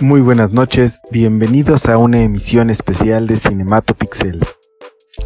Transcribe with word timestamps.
Muy 0.00 0.22
buenas 0.22 0.54
noches, 0.54 1.02
bienvenidos 1.10 1.86
a 1.90 1.98
una 1.98 2.22
emisión 2.22 2.70
especial 2.70 3.26
de 3.26 3.36
Cinematopixel. 3.36 4.40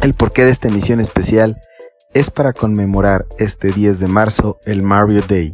El 0.01 0.13
porqué 0.15 0.43
de 0.43 0.51
esta 0.51 0.67
emisión 0.67 0.99
especial 0.99 1.57
es 2.13 2.29
para 2.29 2.51
conmemorar 2.51 3.25
este 3.39 3.71
10 3.71 4.01
de 4.01 4.07
marzo 4.09 4.59
el 4.65 4.83
Mario 4.83 5.21
Day. 5.29 5.53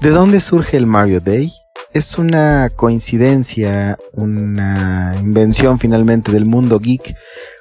¿De 0.00 0.08
dónde 0.08 0.40
surge 0.40 0.78
el 0.78 0.86
Mario 0.86 1.20
Day? 1.20 1.52
Es 1.92 2.16
una 2.16 2.70
coincidencia, 2.74 3.98
una 4.14 5.14
invención 5.20 5.78
finalmente 5.78 6.32
del 6.32 6.46
mundo 6.46 6.80
geek, 6.80 7.14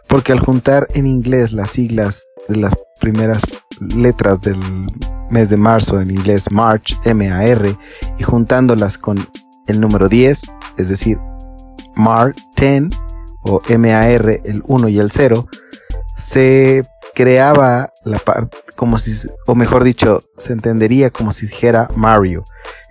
porque 0.07 0.31
al 0.31 0.39
juntar 0.39 0.87
en 0.93 1.05
inglés 1.05 1.51
las 1.51 1.71
siglas 1.71 2.29
de 2.47 2.55
las 2.55 2.73
primeras 3.01 3.41
letras 3.81 4.39
del 4.39 4.57
mes 5.29 5.49
de 5.49 5.57
marzo 5.57 5.99
en 5.99 6.11
inglés 6.11 6.49
March, 6.49 6.97
M-A-R, 7.03 7.77
y 8.17 8.23
juntándolas 8.23 8.97
con 8.97 9.17
el 9.71 9.81
número 9.81 10.07
10, 10.07 10.41
es 10.77 10.89
decir, 10.89 11.17
MAR 11.95 12.31
10 12.57 12.83
o 13.43 13.61
MAR, 13.77 14.41
el 14.43 14.63
1 14.65 14.89
y 14.89 14.99
el 14.99 15.11
0, 15.11 15.47
se 16.17 16.83
creaba 17.13 17.91
la 18.05 18.19
parte, 18.19 18.57
como 18.75 18.97
si, 18.97 19.27
o 19.47 19.55
mejor 19.55 19.83
dicho, 19.83 20.19
se 20.37 20.53
entendería 20.53 21.09
como 21.09 21.31
si 21.31 21.47
dijera 21.47 21.87
Mario. 21.95 22.43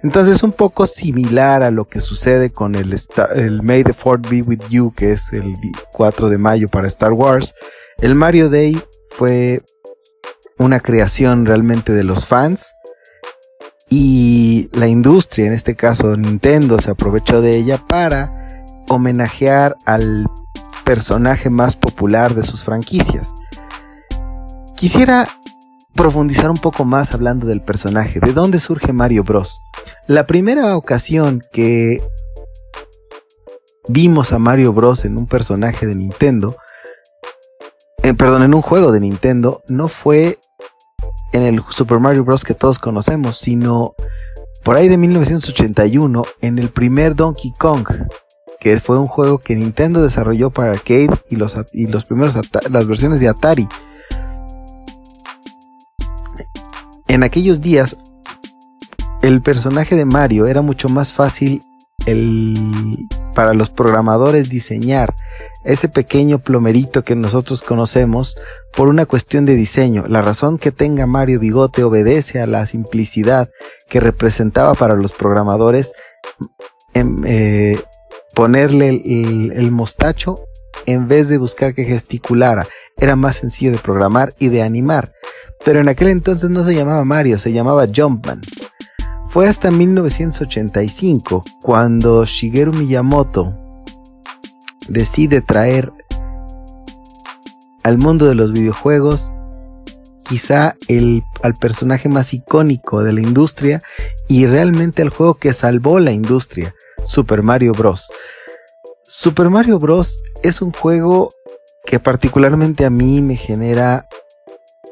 Entonces, 0.02 0.42
un 0.42 0.52
poco 0.52 0.86
similar 0.86 1.62
a 1.62 1.70
lo 1.70 1.84
que 1.86 2.00
sucede 2.00 2.50
con 2.50 2.74
el, 2.74 2.96
el 3.34 3.62
May 3.62 3.84
the 3.84 3.92
Fort 3.92 4.28
Be 4.28 4.42
With 4.42 4.66
You, 4.68 4.92
que 4.94 5.12
es 5.12 5.32
el 5.32 5.54
4 5.92 6.28
de 6.28 6.38
mayo 6.38 6.68
para 6.68 6.88
Star 6.88 7.12
Wars. 7.12 7.54
El 7.98 8.14
Mario 8.14 8.48
Day 8.48 8.80
fue 9.10 9.62
una 10.58 10.80
creación 10.80 11.46
realmente 11.46 11.92
de 11.92 12.04
los 12.04 12.26
fans 12.26 12.72
y 13.90 14.70
la 14.72 14.86
industria, 14.86 15.48
en 15.48 15.52
este 15.52 15.74
caso 15.74 16.16
Nintendo, 16.16 16.78
se 16.78 16.92
aprovechó 16.92 17.40
de 17.42 17.56
ella 17.56 17.84
para 17.86 18.32
homenajear 18.88 19.76
al 19.84 20.30
personaje 20.84 21.50
más 21.50 21.74
popular 21.74 22.34
de 22.34 22.44
sus 22.44 22.62
franquicias. 22.62 23.34
Quisiera 24.76 25.28
profundizar 25.94 26.50
un 26.50 26.56
poco 26.56 26.84
más 26.84 27.12
hablando 27.12 27.46
del 27.46 27.62
personaje, 27.62 28.20
de 28.20 28.32
dónde 28.32 28.60
surge 28.60 28.92
Mario 28.92 29.24
Bros. 29.24 29.60
La 30.06 30.24
primera 30.26 30.76
ocasión 30.76 31.42
que 31.52 32.00
vimos 33.88 34.32
a 34.32 34.38
Mario 34.38 34.72
Bros 34.72 35.04
en 35.04 35.18
un 35.18 35.26
personaje 35.26 35.86
de 35.86 35.96
Nintendo, 35.96 36.56
eh, 38.04 38.14
perdón, 38.14 38.44
en 38.44 38.54
un 38.54 38.62
juego 38.62 38.92
de 38.92 39.00
Nintendo, 39.00 39.62
no 39.68 39.88
fue 39.88 40.38
en 41.32 41.42
el 41.42 41.62
Super 41.70 42.00
Mario 42.00 42.24
Bros. 42.24 42.44
que 42.44 42.54
todos 42.54 42.78
conocemos, 42.78 43.38
sino 43.38 43.94
por 44.64 44.76
ahí 44.76 44.88
de 44.88 44.96
1981 44.96 46.24
en 46.40 46.58
el 46.58 46.70
primer 46.70 47.14
Donkey 47.14 47.52
Kong, 47.58 47.88
que 48.58 48.78
fue 48.80 48.98
un 48.98 49.06
juego 49.06 49.38
que 49.38 49.56
Nintendo 49.56 50.02
desarrolló 50.02 50.50
para 50.50 50.70
arcade 50.72 51.10
y 51.30 51.36
los, 51.36 51.56
y 51.72 51.86
los 51.86 52.04
primeros 52.04 52.36
las 52.70 52.86
versiones 52.86 53.20
de 53.20 53.28
Atari. 53.28 53.68
En 57.08 57.22
aquellos 57.22 57.60
días, 57.60 57.96
el 59.22 59.42
personaje 59.42 59.96
de 59.96 60.04
Mario 60.04 60.46
era 60.46 60.62
mucho 60.62 60.88
más 60.88 61.12
fácil 61.12 61.60
el, 62.06 63.08
para 63.34 63.54
los 63.54 63.70
programadores 63.70 64.48
diseñar 64.48 65.14
ese 65.64 65.88
pequeño 65.88 66.38
plomerito 66.38 67.02
que 67.02 67.14
nosotros 67.14 67.62
conocemos 67.62 68.36
por 68.74 68.88
una 68.88 69.06
cuestión 69.06 69.44
de 69.44 69.56
diseño. 69.56 70.04
La 70.08 70.22
razón 70.22 70.58
que 70.58 70.72
tenga 70.72 71.06
Mario 71.06 71.40
Bigote 71.40 71.84
obedece 71.84 72.40
a 72.40 72.46
la 72.46 72.66
simplicidad 72.66 73.50
que 73.88 74.00
representaba 74.00 74.74
para 74.74 74.94
los 74.94 75.12
programadores 75.12 75.92
em, 76.94 77.16
eh, 77.26 77.80
ponerle 78.34 78.88
el, 78.88 79.70
mostacho 79.70 80.36
en 80.86 81.08
vez 81.08 81.28
de 81.28 81.38
buscar 81.38 81.74
que 81.74 81.84
gesticulara. 81.84 82.66
Era 82.96 83.16
más 83.16 83.36
sencillo 83.36 83.72
de 83.72 83.78
programar 83.78 84.32
y 84.38 84.48
de 84.48 84.62
animar. 84.62 85.12
Pero 85.64 85.80
en 85.80 85.88
aquel 85.88 86.08
entonces 86.08 86.48
no 86.48 86.64
se 86.64 86.74
llamaba 86.74 87.04
Mario, 87.04 87.38
se 87.38 87.52
llamaba 87.52 87.86
Jumpman. 87.94 88.40
Fue 89.28 89.46
hasta 89.46 89.70
1985 89.70 91.42
cuando 91.62 92.24
Shigeru 92.24 92.72
Miyamoto 92.72 93.69
decide 94.88 95.40
traer 95.40 95.92
al 97.82 97.98
mundo 97.98 98.26
de 98.26 98.34
los 98.34 98.52
videojuegos 98.52 99.32
quizá 100.30 100.76
el, 100.86 101.24
al 101.42 101.54
personaje 101.54 102.08
más 102.08 102.32
icónico 102.32 103.02
de 103.02 103.12
la 103.12 103.20
industria 103.20 103.82
y 104.28 104.46
realmente 104.46 105.02
el 105.02 105.10
juego 105.10 105.34
que 105.34 105.52
salvó 105.52 105.98
la 105.98 106.12
industria, 106.12 106.72
Super 107.04 107.42
Mario 107.42 107.72
Bros. 107.72 108.08
Super 109.02 109.50
Mario 109.50 109.80
Bros. 109.80 110.22
es 110.44 110.62
un 110.62 110.70
juego 110.70 111.30
que 111.84 111.98
particularmente 111.98 112.84
a 112.84 112.90
mí 112.90 113.22
me 113.22 113.34
genera 113.34 114.06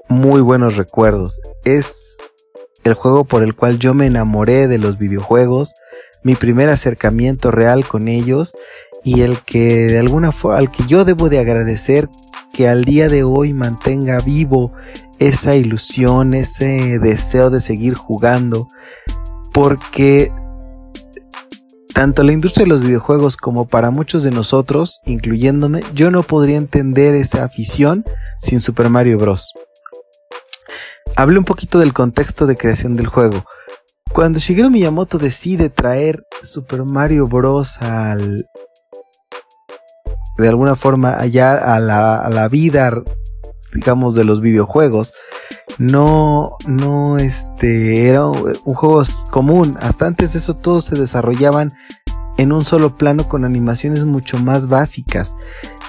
muy 0.08 0.40
buenos 0.40 0.76
recuerdos. 0.76 1.40
Es 1.64 2.16
el 2.82 2.94
juego 2.94 3.24
por 3.24 3.44
el 3.44 3.54
cual 3.54 3.78
yo 3.78 3.94
me 3.94 4.06
enamoré 4.06 4.66
de 4.66 4.78
los 4.78 4.98
videojuegos, 4.98 5.72
mi 6.28 6.34
primer 6.34 6.68
acercamiento 6.68 7.50
real 7.50 7.88
con 7.88 8.06
ellos 8.06 8.54
y 9.02 9.22
el 9.22 9.38
que 9.40 9.86
de 9.86 9.98
alguna 9.98 10.30
forma, 10.30 10.58
al 10.58 10.70
que 10.70 10.84
yo 10.86 11.06
debo 11.06 11.30
de 11.30 11.38
agradecer 11.38 12.10
que 12.52 12.68
al 12.68 12.84
día 12.84 13.08
de 13.08 13.22
hoy 13.22 13.54
mantenga 13.54 14.18
vivo 14.18 14.74
esa 15.18 15.56
ilusión, 15.56 16.34
ese 16.34 16.98
deseo 16.98 17.48
de 17.48 17.62
seguir 17.62 17.94
jugando, 17.94 18.68
porque 19.54 20.30
tanto 21.94 22.22
la 22.22 22.32
industria 22.32 22.64
de 22.64 22.68
los 22.68 22.82
videojuegos 22.82 23.38
como 23.38 23.66
para 23.66 23.90
muchos 23.90 24.22
de 24.22 24.30
nosotros, 24.30 25.00
incluyéndome, 25.06 25.80
yo 25.94 26.10
no 26.10 26.22
podría 26.22 26.58
entender 26.58 27.14
esa 27.14 27.42
afición 27.42 28.04
sin 28.38 28.60
Super 28.60 28.90
Mario 28.90 29.16
Bros. 29.16 29.54
Hablé 31.16 31.38
un 31.38 31.46
poquito 31.46 31.78
del 31.78 31.94
contexto 31.94 32.46
de 32.46 32.54
creación 32.54 32.92
del 32.92 33.06
juego. 33.06 33.46
Cuando 34.12 34.38
Shigeru 34.38 34.70
Miyamoto 34.70 35.18
decide 35.18 35.68
traer 35.68 36.24
Super 36.42 36.84
Mario 36.84 37.26
Bros. 37.26 37.80
al. 37.82 38.46
de 40.38 40.48
alguna 40.48 40.76
forma 40.76 41.18
allá 41.18 41.52
a 41.54 41.80
la, 41.80 42.16
a 42.16 42.30
la 42.30 42.48
vida, 42.48 43.02
digamos, 43.74 44.14
de 44.14 44.24
los 44.24 44.40
videojuegos, 44.40 45.12
no, 45.78 46.56
no, 46.66 47.18
este, 47.18 48.08
era 48.08 48.26
un 48.26 48.74
juego 48.74 49.02
común. 49.30 49.76
Hasta 49.80 50.06
antes 50.06 50.32
de 50.32 50.40
eso 50.40 50.54
todos 50.54 50.86
se 50.86 50.96
desarrollaban 50.96 51.70
en 52.36 52.52
un 52.52 52.64
solo 52.64 52.96
plano 52.96 53.28
con 53.28 53.44
animaciones 53.44 54.04
mucho 54.04 54.38
más 54.38 54.66
básicas. 54.68 55.34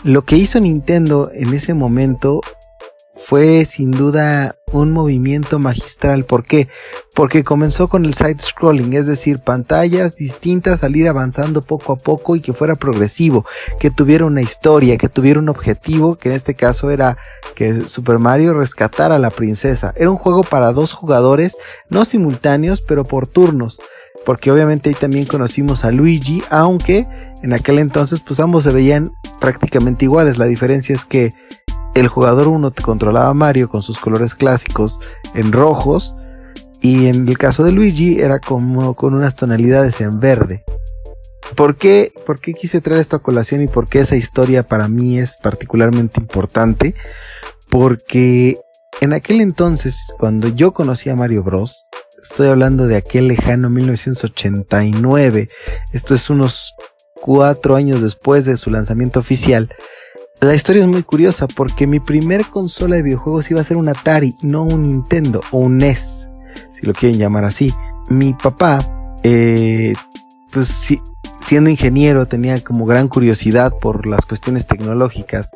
Lo 0.03 0.25
que 0.25 0.37
hizo 0.37 0.59
Nintendo 0.59 1.31
en 1.33 1.53
ese 1.53 1.73
momento 1.73 2.41
fue 3.21 3.65
sin 3.65 3.91
duda 3.91 4.55
un 4.71 4.91
movimiento 4.91 5.59
magistral. 5.59 6.25
¿Por 6.25 6.43
qué? 6.43 6.69
Porque 7.15 7.43
comenzó 7.43 7.87
con 7.87 8.05
el 8.05 8.13
side 8.13 8.39
scrolling, 8.39 8.93
es 8.93 9.07
decir, 9.07 9.39
pantallas 9.39 10.15
distintas 10.15 10.83
al 10.83 10.95
ir 10.95 11.07
avanzando 11.07 11.61
poco 11.61 11.93
a 11.93 11.97
poco 11.97 12.35
y 12.35 12.41
que 12.41 12.53
fuera 12.53 12.75
progresivo, 12.75 13.45
que 13.79 13.91
tuviera 13.91 14.25
una 14.25 14.41
historia, 14.41 14.97
que 14.97 15.09
tuviera 15.09 15.39
un 15.39 15.49
objetivo, 15.49 16.15
que 16.15 16.29
en 16.29 16.35
este 16.35 16.55
caso 16.55 16.91
era 16.91 17.17
que 17.55 17.81
Super 17.87 18.19
Mario 18.19 18.53
rescatara 18.53 19.15
a 19.15 19.19
la 19.19 19.31
princesa. 19.31 19.93
Era 19.95 20.09
un 20.09 20.17
juego 20.17 20.43
para 20.43 20.71
dos 20.71 20.93
jugadores, 20.93 21.57
no 21.89 22.05
simultáneos, 22.05 22.81
pero 22.81 23.03
por 23.03 23.27
turnos. 23.27 23.81
Porque 24.25 24.51
obviamente 24.51 24.89
ahí 24.89 24.95
también 24.95 25.25
conocimos 25.25 25.85
a 25.85 25.91
Luigi, 25.91 26.43
aunque 26.49 27.07
en 27.41 27.53
aquel 27.53 27.79
entonces 27.79 28.19
pues 28.25 28.39
ambos 28.39 28.65
se 28.65 28.71
veían 28.71 29.11
prácticamente 29.39 30.05
iguales. 30.05 30.37
La 30.37 30.45
diferencia 30.45 30.93
es 30.93 31.05
que 31.05 31.31
el 31.99 32.07
jugador 32.07 32.47
1 32.47 32.71
te 32.71 32.81
controlaba 32.81 33.29
a 33.29 33.33
Mario 33.33 33.69
con 33.69 33.81
sus 33.81 33.99
colores 33.99 34.35
clásicos 34.35 34.99
en 35.35 35.51
rojos 35.51 36.15
y 36.81 37.07
en 37.07 37.27
el 37.27 37.37
caso 37.37 37.63
de 37.63 37.71
Luigi 37.71 38.19
era 38.19 38.39
como 38.39 38.95
con 38.95 39.13
unas 39.13 39.35
tonalidades 39.35 39.99
en 40.01 40.19
verde. 40.19 40.63
¿Por 41.55 41.75
qué, 41.75 42.13
¿Por 42.25 42.39
qué 42.39 42.53
quise 42.53 42.79
traer 42.79 43.01
esto 43.01 43.17
a 43.17 43.21
colación 43.21 43.61
y 43.61 43.67
por 43.67 43.89
qué 43.89 43.99
esa 43.99 44.15
historia 44.15 44.63
para 44.63 44.87
mí 44.87 45.19
es 45.19 45.37
particularmente 45.37 46.19
importante? 46.19 46.95
Porque 47.69 48.57
en 49.01 49.13
aquel 49.13 49.41
entonces, 49.41 50.13
cuando 50.17 50.47
yo 50.47 50.73
conocí 50.73 51.09
a 51.09 51.15
Mario 51.15 51.43
Bros, 51.43 51.85
estoy 52.21 52.49
hablando 52.49 52.87
de 52.87 52.97
aquel 52.97 53.27
lejano 53.27 53.69
1989, 53.69 55.47
esto 55.93 56.13
es 56.13 56.29
unos 56.29 56.75
cuatro 57.15 57.75
años 57.75 58.01
después 58.01 58.45
de 58.45 58.57
su 58.57 58.69
lanzamiento 58.69 59.19
oficial, 59.19 59.69
la 60.41 60.55
historia 60.55 60.81
es 60.83 60.87
muy 60.87 61.03
curiosa 61.03 61.47
porque 61.47 61.85
mi 61.85 61.99
primer 61.99 62.45
consola 62.45 62.95
de 62.95 63.03
videojuegos 63.03 63.51
iba 63.51 63.59
a 63.59 63.63
ser 63.63 63.77
un 63.77 63.89
Atari, 63.89 64.35
no 64.41 64.63
un 64.63 64.83
Nintendo 64.83 65.41
o 65.51 65.59
un 65.59 65.77
NES, 65.77 66.29
si 66.71 66.85
lo 66.85 66.93
quieren 66.93 67.19
llamar 67.19 67.43
así. 67.43 67.73
Mi 68.09 68.33
papá, 68.33 68.79
eh, 69.23 69.93
pues 70.53 70.67
siendo 71.41 71.69
ingeniero, 71.69 72.27
tenía 72.27 72.63
como 72.63 72.85
gran 72.85 73.09
curiosidad 73.09 73.77
por 73.79 74.07
las 74.07 74.25
cuestiones 74.25 74.65
tecnológicas 74.65 75.49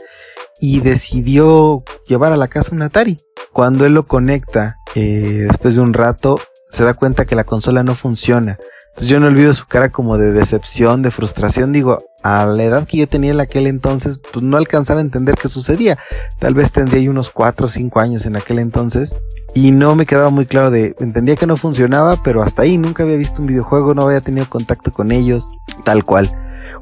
y 0.59 0.81
decidió 0.81 1.83
llevar 2.07 2.33
a 2.33 2.37
la 2.37 2.47
casa 2.47 2.75
un 2.75 2.81
Atari. 2.81 3.17
Cuando 3.53 3.85
él 3.85 3.93
lo 3.93 4.07
conecta, 4.07 4.79
eh, 4.95 5.45
después 5.47 5.75
de 5.75 5.81
un 5.81 5.93
rato, 5.93 6.39
se 6.69 6.83
da 6.83 6.93
cuenta 6.93 7.25
que 7.25 7.35
la 7.35 7.43
consola 7.45 7.83
no 7.83 7.95
funciona. 7.95 8.57
Yo 9.01 9.19
no 9.19 9.27
olvido 9.27 9.53
su 9.53 9.65
cara 9.65 9.89
como 9.89 10.17
de 10.17 10.31
decepción, 10.31 11.01
de 11.01 11.11
frustración. 11.11 11.73
Digo, 11.73 11.97
a 12.23 12.45
la 12.45 12.63
edad 12.63 12.87
que 12.87 12.97
yo 12.97 13.07
tenía 13.07 13.31
en 13.31 13.39
aquel 13.39 13.67
entonces, 13.67 14.19
pues 14.31 14.45
no 14.45 14.55
alcanzaba 14.55 14.99
a 14.99 15.03
entender 15.03 15.35
qué 15.35 15.47
sucedía. 15.47 15.97
Tal 16.39 16.53
vez 16.53 16.71
tendría 16.71 17.09
unos 17.09 17.29
4 17.29 17.65
o 17.65 17.69
5 17.69 17.99
años 17.99 18.25
en 18.25 18.35
aquel 18.35 18.59
entonces. 18.59 19.19
Y 19.55 19.71
no 19.71 19.95
me 19.95 20.05
quedaba 20.05 20.29
muy 20.29 20.45
claro 20.45 20.71
de, 20.71 20.95
entendía 20.99 21.35
que 21.35 21.47
no 21.47 21.57
funcionaba, 21.57 22.21
pero 22.23 22.43
hasta 22.43 22.61
ahí 22.61 22.77
nunca 22.77 23.03
había 23.03 23.17
visto 23.17 23.41
un 23.41 23.47
videojuego, 23.47 23.93
no 23.93 24.03
había 24.03 24.21
tenido 24.21 24.49
contacto 24.49 24.91
con 24.91 25.11
ellos, 25.11 25.47
tal 25.83 26.03
cual. 26.03 26.31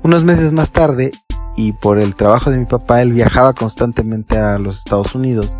Unos 0.03 0.23
meses 0.23 0.51
más 0.51 0.71
tarde, 0.71 1.11
y 1.55 1.73
por 1.73 1.99
el 1.99 2.15
trabajo 2.15 2.49
de 2.49 2.57
mi 2.57 2.65
papá, 2.65 3.01
él 3.01 3.13
viajaba 3.13 3.53
constantemente 3.53 4.37
a 4.37 4.57
los 4.57 4.79
Estados 4.79 5.15
Unidos. 5.15 5.57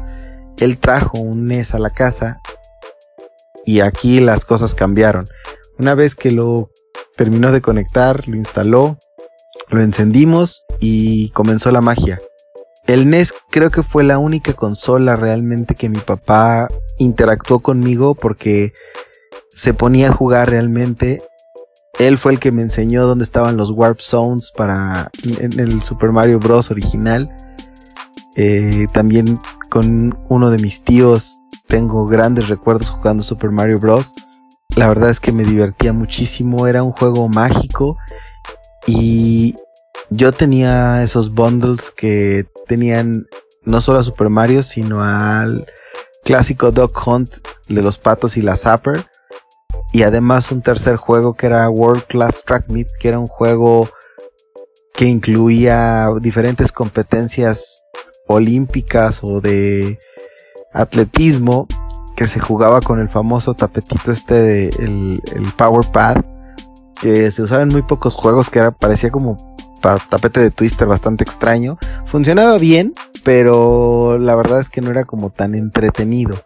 Él 0.57 0.80
trajo 0.80 1.19
un 1.19 1.47
NES 1.47 1.74
a 1.74 1.80
la 1.80 1.89
casa 1.89 2.39
y 3.65 3.81
aquí 3.81 4.19
las 4.19 4.45
cosas 4.45 4.75
cambiaron. 4.75 5.25
Una 5.81 5.95
vez 5.95 6.13
que 6.13 6.30
lo 6.30 6.69
terminó 7.18 7.51
de 7.51 7.60
conectar, 7.60 8.30
lo 8.30 8.36
instaló, 8.36 9.00
lo 9.69 9.81
encendimos 9.81 10.63
y 10.80 11.30
comenzó 11.30 11.72
la 11.72 11.81
magia. 11.81 12.19
El 12.86 13.10
NES 13.10 13.33
creo 13.50 13.72
que 13.72 13.81
fue 13.81 14.04
la 14.04 14.19
única 14.19 14.54
consola 14.54 15.16
realmente 15.16 15.74
que 15.74 15.89
mi 15.89 15.98
papá 15.98 16.68
interactuó 17.00 17.62
conmigo 17.62 18.13
porque 18.13 18.74
se 19.50 19.74
ponía 19.74 20.10
a 20.10 20.13
jugar 20.13 20.51
realmente. 20.51 21.18
Él 21.98 22.19
fue 22.19 22.33
el 22.33 22.39
que 22.39 22.51
me 22.51 22.62
enseñó 22.62 23.07
dónde 23.07 23.24
estaban 23.24 23.57
los 23.57 23.72
Warp 23.72 24.01
Zones 24.01 24.51
para 24.56 25.10
en 25.39 25.60
el 25.60 25.81
Super 25.81 26.12
Mario 26.12 26.38
Bros. 26.38 26.69
original. 26.69 27.36
Eh, 28.36 28.86
también 28.94 29.39
con 29.72 30.16
uno 30.30 30.51
de 30.51 30.60
mis 30.60 30.83
tíos 30.83 31.39
tengo 31.68 32.06
grandes 32.06 32.50
recuerdos 32.50 32.92
jugando 32.92 33.24
Super 33.24 33.50
Mario 33.50 33.80
Bros. 33.80 34.12
La 34.75 34.88
verdad 34.88 35.09
es 35.09 35.19
que 35.19 35.31
me 35.31 35.44
divertía 35.44 35.94
muchísimo, 35.94 36.65
era 36.65 36.81
un 36.81 36.91
juego 36.91 37.27
mágico 37.27 37.97
y 38.88 39.56
yo 40.09 40.31
tenía 40.31 41.03
esos 41.03 41.33
bundles 41.33 41.91
que 41.91 42.45
tenían 42.68 43.27
no 43.63 43.81
solo 43.81 44.00
a 44.00 44.03
Super 44.03 44.29
Mario, 44.29 44.63
sino 44.63 45.01
al 45.01 45.65
clásico 46.23 46.71
Dog 46.71 46.91
Hunt 47.06 47.29
de 47.68 47.81
los 47.81 47.97
patos 47.97 48.38
y 48.38 48.41
la 48.41 48.56
Zapper. 48.56 49.06
Y 49.94 50.03
además 50.03 50.51
un 50.51 50.62
tercer 50.62 50.95
juego 50.95 51.33
que 51.33 51.47
era 51.47 51.69
World 51.69 52.03
Class 52.07 52.44
Track 52.45 52.71
Meet, 52.71 52.88
que 53.00 53.09
era 53.09 53.19
un 53.19 53.27
juego 53.27 53.89
que 54.94 55.06
incluía 55.06 56.07
diferentes 56.21 56.71
competencias 56.71 57.83
olímpicas 58.27 59.19
o 59.23 59.41
de 59.41 60.00
atletismo 60.73 61.68
que 62.21 62.27
se 62.27 62.39
jugaba 62.39 62.81
con 62.81 63.00
el 63.00 63.09
famoso 63.09 63.56
tapetito 63.56 64.12
este 64.12 64.35
de 64.35 64.68
el, 64.77 65.23
Power 65.57 65.83
Pad 65.91 66.18
que 67.01 67.31
se 67.31 67.41
usaba 67.41 67.63
en 67.63 67.69
muy 67.69 67.81
pocos 67.81 68.13
juegos 68.13 68.51
que 68.51 68.59
era, 68.59 68.69
parecía 68.69 69.09
como 69.09 69.38
tapete 69.81 70.39
de 70.39 70.51
twister 70.51 70.88
bastante 70.88 71.23
extraño 71.23 71.79
funcionaba 72.06 72.59
bien 72.59 72.94
pero 73.23 74.19
la 74.19 74.35
verdad 74.35 74.59
es 74.59 74.69
que 74.69 74.81
no 74.81 74.91
era 74.91 75.03
como 75.03 75.31
tan 75.31 75.56
entretenido 75.56 76.39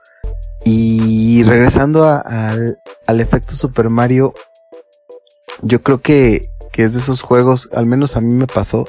y 0.64 1.44
regresando 1.44 2.06
al, 2.06 2.80
al 3.06 3.20
efecto 3.20 3.54
Super 3.54 3.90
Mario 3.90 4.34
yo 5.62 5.82
creo 5.82 6.00
que, 6.00 6.48
que 6.72 6.84
es 6.84 6.94
de 6.94 7.00
esos 7.00 7.22
juegos 7.22 7.68
al 7.74 7.86
menos 7.86 8.16
a 8.16 8.22
mí 8.22 8.34
me 8.34 8.48
pasó 8.48 8.86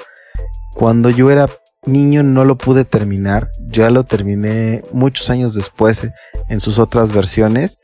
cuando 0.76 1.10
yo 1.10 1.32
era 1.32 1.48
niño 1.86 2.22
no 2.22 2.44
lo 2.44 2.56
pude 2.56 2.84
terminar. 2.84 3.50
Ya 3.68 3.90
lo 3.90 4.04
terminé 4.04 4.82
muchos 4.92 5.30
años 5.30 5.54
después 5.54 6.08
en 6.48 6.60
sus 6.60 6.78
otras 6.78 7.12
versiones. 7.12 7.80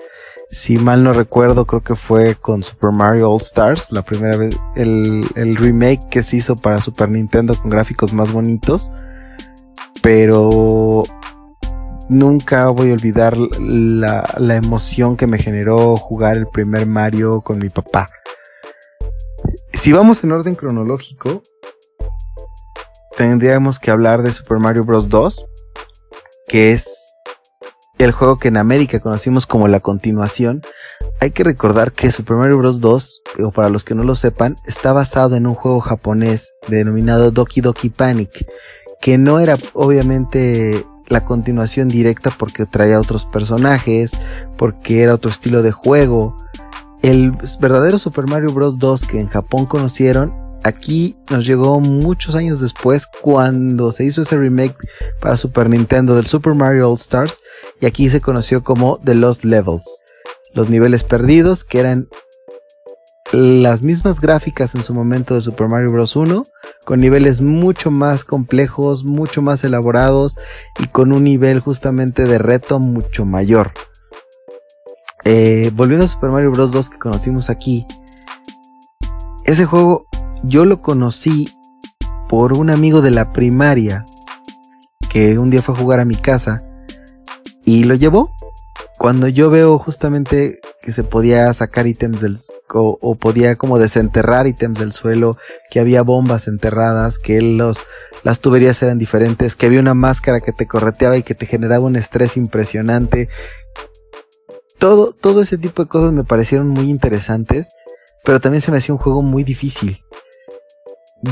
Si 0.50 0.76
mal 0.76 1.02
no 1.02 1.14
recuerdo, 1.14 1.66
creo 1.66 1.82
que 1.82 1.96
fue 1.96 2.34
con 2.34 2.62
Super 2.62 2.90
Mario 2.92 3.30
All 3.30 3.40
Stars, 3.40 3.90
la 3.90 4.02
primera 4.02 4.36
vez, 4.36 4.54
el, 4.76 5.56
remake 5.56 6.08
que 6.10 6.22
se 6.22 6.36
hizo 6.36 6.56
para 6.56 6.80
Super 6.80 7.08
Nintendo 7.08 7.54
con 7.54 7.70
gráficos 7.70 8.12
más 8.12 8.30
bonitos. 8.30 8.92
Pero 10.02 11.04
nunca 12.10 12.66
voy 12.66 12.90
a 12.90 12.92
olvidar 12.92 13.34
la, 13.36 14.56
emoción 14.56 15.16
que 15.16 15.26
me 15.26 15.38
generó 15.38 15.96
jugar 15.96 16.36
el 16.36 16.46
primer 16.46 16.86
Mario 16.86 17.40
con 17.40 17.58
mi 17.58 17.70
papá. 17.70 18.08
Si 19.72 19.92
vamos 19.92 20.22
en 20.22 20.32
orden 20.32 20.54
cronológico, 20.54 21.42
tendríamos 23.16 23.78
que 23.78 23.90
hablar 23.90 24.22
de 24.22 24.32
Super 24.32 24.58
Mario 24.58 24.82
Bros. 24.82 25.08
2, 25.08 25.46
que 26.46 26.72
es 26.72 27.11
el 28.04 28.12
juego 28.12 28.36
que 28.36 28.48
en 28.48 28.56
América 28.56 28.98
conocimos 28.98 29.46
como 29.46 29.68
la 29.68 29.78
continuación. 29.78 30.60
Hay 31.20 31.30
que 31.30 31.44
recordar 31.44 31.92
que 31.92 32.10
Super 32.10 32.36
Mario 32.36 32.58
Bros. 32.58 32.80
2, 32.80 33.22
o 33.44 33.52
para 33.52 33.68
los 33.68 33.84
que 33.84 33.94
no 33.94 34.02
lo 34.02 34.16
sepan, 34.16 34.56
está 34.66 34.92
basado 34.92 35.36
en 35.36 35.46
un 35.46 35.54
juego 35.54 35.80
japonés 35.80 36.52
denominado 36.68 37.30
Doki 37.30 37.60
Doki 37.60 37.90
Panic, 37.90 38.46
que 39.00 39.18
no 39.18 39.38
era 39.38 39.56
obviamente 39.74 40.84
la 41.06 41.24
continuación 41.24 41.86
directa 41.86 42.32
porque 42.36 42.66
traía 42.66 42.98
otros 42.98 43.24
personajes, 43.26 44.12
porque 44.58 45.02
era 45.02 45.14
otro 45.14 45.30
estilo 45.30 45.62
de 45.62 45.70
juego. 45.70 46.36
El 47.02 47.32
verdadero 47.60 47.98
Super 47.98 48.26
Mario 48.26 48.52
Bros. 48.52 48.78
2 48.78 49.06
que 49.06 49.20
en 49.20 49.28
Japón 49.28 49.66
conocieron 49.66 50.41
aquí 50.64 51.16
nos 51.30 51.46
llegó 51.46 51.80
muchos 51.80 52.34
años 52.34 52.60
después 52.60 53.06
cuando 53.20 53.92
se 53.92 54.04
hizo 54.04 54.22
ese 54.22 54.36
remake 54.36 54.76
para 55.20 55.36
Super 55.36 55.68
Nintendo 55.68 56.14
del 56.14 56.26
Super 56.26 56.54
Mario 56.54 56.88
All 56.88 56.94
Stars 56.94 57.38
y 57.80 57.86
aquí 57.86 58.08
se 58.08 58.20
conoció 58.20 58.62
como 58.62 58.98
The 59.04 59.14
Lost 59.14 59.44
Levels. 59.44 59.84
Los 60.54 60.68
niveles 60.68 61.04
perdidos 61.04 61.64
que 61.64 61.80
eran 61.80 62.08
las 63.32 63.82
mismas 63.82 64.20
gráficas 64.20 64.74
en 64.74 64.84
su 64.84 64.92
momento 64.92 65.34
de 65.34 65.40
Super 65.40 65.68
Mario 65.68 65.90
Bros. 65.90 66.16
1, 66.16 66.42
con 66.84 67.00
niveles 67.00 67.40
mucho 67.40 67.90
más 67.90 68.24
complejos, 68.24 69.04
mucho 69.04 69.40
más 69.40 69.64
elaborados 69.64 70.36
y 70.78 70.86
con 70.88 71.12
un 71.12 71.24
nivel 71.24 71.60
justamente 71.60 72.24
de 72.24 72.38
reto 72.38 72.78
mucho 72.78 73.24
mayor. 73.24 73.72
Eh, 75.24 75.70
volviendo 75.74 76.04
a 76.04 76.08
Super 76.08 76.30
Mario 76.30 76.50
Bros. 76.50 76.72
2 76.72 76.90
que 76.90 76.98
conocimos 76.98 77.48
aquí, 77.48 77.86
ese 79.46 79.64
juego 79.64 80.06
yo 80.42 80.64
lo 80.64 80.82
conocí 80.82 81.48
por 82.28 82.52
un 82.52 82.70
amigo 82.70 83.02
de 83.02 83.10
la 83.10 83.32
primaria 83.32 84.04
que 85.10 85.38
un 85.38 85.50
día 85.50 85.62
fue 85.62 85.74
a 85.74 85.78
jugar 85.78 86.00
a 86.00 86.04
mi 86.04 86.16
casa 86.16 86.62
y 87.64 87.84
lo 87.84 87.94
llevó. 87.94 88.30
Cuando 88.98 89.28
yo 89.28 89.50
veo 89.50 89.78
justamente 89.78 90.60
que 90.80 90.92
se 90.92 91.02
podía 91.02 91.52
sacar 91.52 91.86
ítems 91.86 92.20
del 92.20 92.36
o, 92.72 93.14
podía 93.16 93.56
como 93.56 93.78
desenterrar 93.78 94.46
ítems 94.46 94.78
del 94.78 94.92
suelo, 94.92 95.36
que 95.70 95.80
había 95.80 96.02
bombas 96.02 96.48
enterradas, 96.48 97.18
que 97.18 97.40
las 98.22 98.40
tuberías 98.40 98.80
eran 98.82 98.98
diferentes, 98.98 99.56
que 99.56 99.66
había 99.66 99.80
una 99.80 99.94
máscara 99.94 100.40
que 100.40 100.52
te 100.52 100.66
correteaba 100.66 101.16
y 101.16 101.22
que 101.22 101.34
te 101.34 101.46
generaba 101.46 101.84
un 101.84 101.96
estrés 101.96 102.36
impresionante. 102.36 103.28
Todo 104.78 105.12
todo 105.12 105.42
ese 105.42 105.58
tipo 105.58 105.82
de 105.82 105.88
cosas 105.88 106.12
me 106.12 106.24
parecieron 106.24 106.68
muy 106.68 106.88
interesantes, 106.88 107.72
pero 108.24 108.40
también 108.40 108.60
se 108.60 108.70
me 108.70 108.78
hacía 108.78 108.94
un 108.94 109.00
juego 109.00 109.22
muy 109.22 109.44
difícil. 109.44 109.98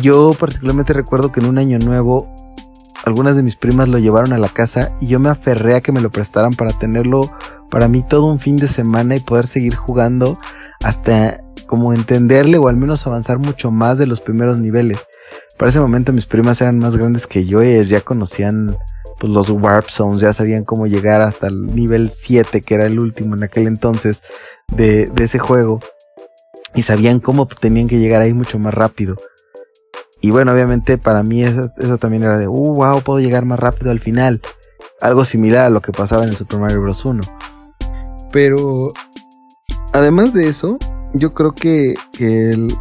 Yo 0.02 0.32
particularmente 0.38 0.92
recuerdo 0.92 1.32
que 1.32 1.40
en 1.40 1.46
un 1.46 1.58
año 1.58 1.78
nuevo 1.78 2.32
algunas 3.04 3.36
de 3.36 3.42
mis 3.42 3.56
primas 3.56 3.88
lo 3.88 3.98
llevaron 3.98 4.32
a 4.32 4.38
la 4.38 4.48
casa 4.48 4.92
y 5.00 5.08
yo 5.08 5.18
me 5.18 5.30
aferré 5.30 5.74
a 5.74 5.80
que 5.80 5.92
me 5.92 6.00
lo 6.00 6.10
prestaran 6.10 6.54
para 6.54 6.72
tenerlo 6.72 7.32
para 7.70 7.88
mí 7.88 8.04
todo 8.06 8.26
un 8.26 8.38
fin 8.38 8.56
de 8.56 8.68
semana 8.68 9.16
y 9.16 9.20
poder 9.20 9.46
seguir 9.46 9.74
jugando 9.74 10.36
hasta 10.82 11.42
como 11.66 11.92
entenderle 11.92 12.58
o 12.58 12.68
al 12.68 12.76
menos 12.76 13.06
avanzar 13.06 13.38
mucho 13.38 13.70
más 13.70 13.98
de 13.98 14.06
los 14.06 14.20
primeros 14.20 14.60
niveles. 14.60 15.06
Para 15.56 15.70
ese 15.70 15.80
momento 15.80 16.12
mis 16.12 16.26
primas 16.26 16.60
eran 16.60 16.78
más 16.78 16.96
grandes 16.96 17.26
que 17.26 17.46
yo 17.46 17.62
y 17.62 17.84
ya 17.84 18.00
conocían 18.00 18.76
pues, 19.18 19.32
los 19.32 19.50
Warp 19.50 19.88
Zones, 19.88 20.20
ya 20.20 20.32
sabían 20.32 20.64
cómo 20.64 20.86
llegar 20.86 21.20
hasta 21.20 21.46
el 21.46 21.66
nivel 21.66 22.10
7 22.10 22.60
que 22.60 22.74
era 22.74 22.86
el 22.86 22.98
último 22.98 23.36
en 23.36 23.44
aquel 23.44 23.66
entonces 23.66 24.22
de, 24.68 25.06
de 25.06 25.24
ese 25.24 25.38
juego 25.38 25.80
y 26.74 26.82
sabían 26.82 27.20
cómo 27.20 27.46
tenían 27.46 27.88
que 27.88 27.98
llegar 27.98 28.22
ahí 28.22 28.32
mucho 28.32 28.58
más 28.58 28.74
rápido. 28.74 29.16
Y 30.20 30.30
bueno, 30.30 30.52
obviamente 30.52 30.98
para 30.98 31.22
mí 31.22 31.42
eso, 31.42 31.70
también 31.98 32.24
era 32.24 32.38
de, 32.38 32.46
uh, 32.46 32.74
wow, 32.74 33.02
puedo 33.02 33.20
llegar 33.20 33.44
más 33.44 33.58
rápido 33.58 33.90
al 33.90 34.00
final. 34.00 34.40
Algo 35.00 35.24
similar 35.24 35.66
a 35.66 35.70
lo 35.70 35.80
que 35.80 35.92
pasaba 35.92 36.24
en 36.24 36.30
el 36.30 36.36
Super 36.36 36.60
Mario 36.60 36.82
Bros. 36.82 37.04
1. 37.04 37.22
Pero, 38.30 38.92
además 39.92 40.34
de 40.34 40.48
eso, 40.48 40.78
yo 41.14 41.32
creo 41.34 41.52
que, 41.52 41.94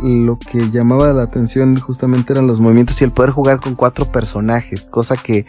lo 0.01 0.38
que 0.38 0.69
llamaba 0.69 1.13
la 1.13 1.24
atención 1.24 1.79
justamente 1.79 2.34
eran 2.34 2.48
los 2.48 2.60
movimientos 2.60 3.01
y 3.01 3.05
el 3.05 3.12
poder 3.12 3.31
jugar 3.31 3.60
con 3.60 3.75
cuatro 3.75 4.12
personajes, 4.12 4.86
cosa 4.86 5.15
que 5.17 5.46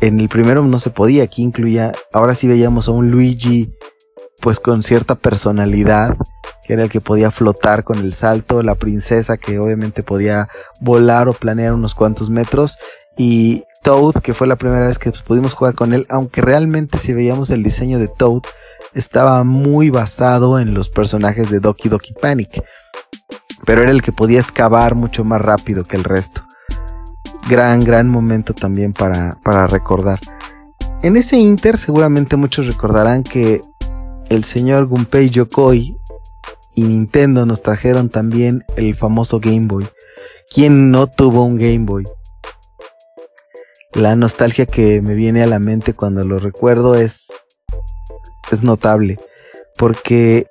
en 0.00 0.20
el 0.20 0.28
primero 0.28 0.64
no 0.64 0.78
se 0.78 0.90
podía. 0.90 1.22
Aquí 1.22 1.42
incluía, 1.42 1.92
ahora 2.12 2.34
sí 2.34 2.48
veíamos 2.48 2.88
a 2.88 2.92
un 2.92 3.10
Luigi, 3.10 3.74
pues 4.40 4.58
con 4.58 4.82
cierta 4.82 5.14
personalidad 5.14 6.16
que 6.66 6.74
era 6.74 6.84
el 6.84 6.90
que 6.90 7.00
podía 7.00 7.30
flotar 7.30 7.84
con 7.84 7.98
el 7.98 8.12
salto, 8.12 8.62
la 8.62 8.74
princesa 8.74 9.36
que 9.36 9.58
obviamente 9.58 10.02
podía 10.02 10.48
volar 10.80 11.28
o 11.28 11.32
planear 11.32 11.74
unos 11.74 11.94
cuantos 11.94 12.30
metros 12.30 12.78
y 13.16 13.64
Toad 13.82 14.16
que 14.16 14.34
fue 14.34 14.46
la 14.46 14.56
primera 14.56 14.86
vez 14.86 14.98
que 14.98 15.10
pudimos 15.10 15.54
jugar 15.54 15.74
con 15.74 15.94
él, 15.94 16.06
aunque 16.08 16.42
realmente 16.42 16.98
si 16.98 17.12
veíamos 17.12 17.50
el 17.50 17.62
diseño 17.62 17.98
de 17.98 18.08
Toad 18.08 18.42
estaba 18.94 19.44
muy 19.44 19.90
basado 19.90 20.58
en 20.58 20.74
los 20.74 20.88
personajes 20.88 21.50
de 21.50 21.60
Doki 21.60 21.88
Doki 21.88 22.12
Panic. 22.12 22.62
pero 23.64 23.82
era 23.82 23.90
el 23.90 24.02
que 24.02 24.12
podía 24.12 24.40
excavar 24.40 24.94
mucho 24.94 25.24
más 25.24 25.40
rápido 25.40 25.84
que 25.84 25.96
el 25.96 26.04
resto. 26.04 26.42
Gran, 27.48 27.80
gran 27.80 28.08
momento 28.08 28.54
también 28.54 28.92
para, 28.92 29.38
para 29.44 29.66
recordar. 29.66 30.18
En 31.02 31.16
ese 31.16 31.36
Inter 31.36 31.76
seguramente 31.76 32.36
muchos 32.36 32.66
recordarán 32.66 33.22
que 33.22 33.60
el 34.28 34.44
señor 34.44 34.86
Gunpei 34.86 35.30
Yokoi 35.30 35.99
y 36.80 36.84
Nintendo 36.84 37.44
nos 37.44 37.60
trajeron 37.60 38.08
también 38.08 38.64
el 38.76 38.96
famoso 38.96 39.38
Game 39.38 39.66
Boy. 39.66 39.86
¿Quién 40.48 40.90
no 40.90 41.08
tuvo 41.08 41.44
un 41.44 41.58
Game 41.58 41.80
Boy? 41.80 42.04
La 43.92 44.16
nostalgia 44.16 44.64
que 44.64 45.02
me 45.02 45.12
viene 45.12 45.42
a 45.42 45.46
la 45.46 45.58
mente 45.58 45.92
cuando 45.92 46.24
lo 46.24 46.38
recuerdo 46.38 46.94
es, 46.94 47.32
es 48.50 48.62
notable. 48.62 49.18
Porque 49.76 50.46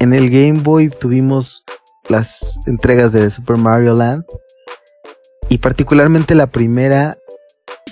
en 0.00 0.12
el 0.12 0.28
Game 0.28 0.60
Boy 0.60 0.88
tuvimos 0.88 1.62
las 2.08 2.58
entregas 2.66 3.12
de 3.12 3.30
Super 3.30 3.56
Mario 3.56 3.94
Land. 3.94 4.24
Y 5.50 5.58
particularmente 5.58 6.34
la 6.34 6.48
primera 6.48 7.16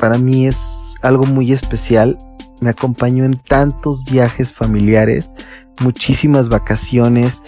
para 0.01 0.19
mí 0.19 0.49
es 0.49 0.97
algo 1.01 1.27
muy 1.27 1.53
especial. 1.53 2.19
Me 2.63 2.71
acompañó 2.71 3.25
en 3.25 3.35
tantos 3.35 4.05
viajes 4.05 4.53
familiares, 4.53 5.33
muchísimas 5.81 6.49
vacaciones. 6.49 7.43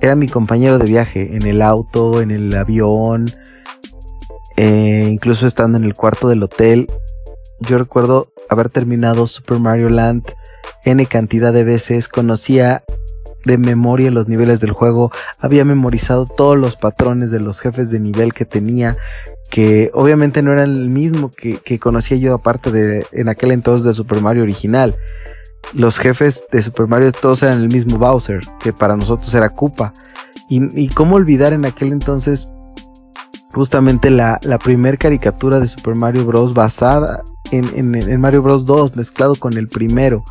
Era 0.00 0.16
mi 0.16 0.26
compañero 0.26 0.78
de 0.78 0.86
viaje 0.86 1.36
en 1.36 1.46
el 1.46 1.62
auto, 1.62 2.20
en 2.20 2.32
el 2.32 2.52
avión, 2.56 3.26
eh, 4.56 5.08
incluso 5.08 5.46
estando 5.46 5.78
en 5.78 5.84
el 5.84 5.94
cuarto 5.94 6.28
del 6.28 6.42
hotel. 6.42 6.88
Yo 7.60 7.78
recuerdo 7.78 8.32
haber 8.48 8.70
terminado 8.70 9.28
Super 9.28 9.60
Mario 9.60 9.88
Land 9.88 10.24
N 10.84 11.06
cantidad 11.06 11.52
de 11.52 11.62
veces, 11.62 12.08
conocía 12.08 12.82
de 13.44 13.58
memoria 13.58 14.10
los 14.10 14.28
niveles 14.28 14.60
del 14.60 14.72
juego, 14.72 15.10
había 15.38 15.64
memorizado 15.64 16.24
todos 16.24 16.58
los 16.58 16.76
patrones 16.76 17.30
de 17.30 17.40
los 17.40 17.60
jefes 17.60 17.90
de 17.90 18.00
nivel 18.00 18.32
que 18.32 18.44
tenía, 18.44 18.96
que 19.50 19.90
obviamente 19.94 20.42
no 20.42 20.52
eran 20.52 20.76
el 20.76 20.88
mismo 20.88 21.30
que, 21.30 21.78
conocía 21.78 22.16
yo 22.16 22.34
aparte 22.34 22.70
de 22.70 23.06
en 23.12 23.28
aquel 23.28 23.52
entonces 23.52 23.84
de 23.84 23.94
Super 23.94 24.20
Mario 24.20 24.42
original. 24.42 24.96
Los 25.74 25.98
jefes 25.98 26.46
de 26.50 26.62
Super 26.62 26.86
Mario 26.86 27.12
todos 27.12 27.42
eran 27.42 27.60
el 27.60 27.68
mismo 27.68 27.98
Bowser, 27.98 28.40
que 28.60 28.72
para 28.72 28.96
nosotros 28.96 29.34
era 29.34 29.50
Koopa. 29.50 29.92
Y, 30.48 30.88
cómo 30.88 31.14
olvidar 31.14 31.52
en 31.52 31.64
aquel 31.64 31.92
entonces 31.92 32.48
justamente 33.52 34.10
la, 34.10 34.40
la 34.42 34.58
primer 34.58 34.98
caricatura 34.98 35.60
de 35.60 35.68
Super 35.68 35.94
Mario 35.94 36.24
Bros. 36.24 36.54
basada 36.54 37.22
en, 37.52 37.94
en 37.94 38.20
Mario 38.20 38.42
Bros. 38.42 38.64
2, 38.64 38.96
mezclado 38.96 39.36
con 39.36 39.56
el 39.56 39.68
primero 39.68 40.24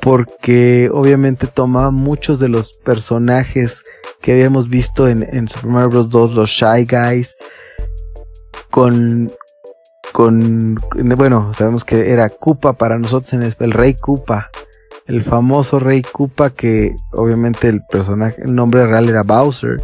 porque 0.00 0.90
obviamente 0.92 1.46
toma 1.46 1.90
muchos 1.90 2.38
de 2.38 2.48
los 2.48 2.72
personajes 2.72 3.82
que 4.20 4.32
habíamos 4.32 4.68
visto 4.68 5.08
en, 5.08 5.48
Super 5.48 5.70
Mario 5.70 5.90
Bros. 5.90 6.08
2, 6.08 6.34
los 6.34 6.50
Shy 6.50 6.86
Guys, 6.86 7.36
con, 8.70 9.30
con, 10.12 10.76
bueno, 11.16 11.52
sabemos 11.52 11.84
que 11.84 12.10
era 12.10 12.28
Koopa 12.28 12.74
para 12.74 12.98
nosotros 12.98 13.32
el, 13.32 13.72
Rey 13.72 13.94
Koopa, 13.94 14.50
el 15.06 15.22
famoso 15.22 15.78
Rey 15.78 16.02
Koopa 16.02 16.50
que 16.50 16.94
obviamente 17.12 17.68
el 17.68 17.82
personaje, 17.84 18.42
el 18.42 18.54
nombre 18.54 18.86
real 18.86 19.08
era 19.08 19.22
Bowser, 19.22 19.76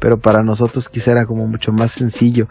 pero 0.00 0.18
para 0.18 0.42
nosotros 0.42 0.88
quizá 0.88 1.12
era 1.12 1.26
como 1.26 1.46
mucho 1.46 1.72
más 1.72 1.92
sencillo. 1.92 2.48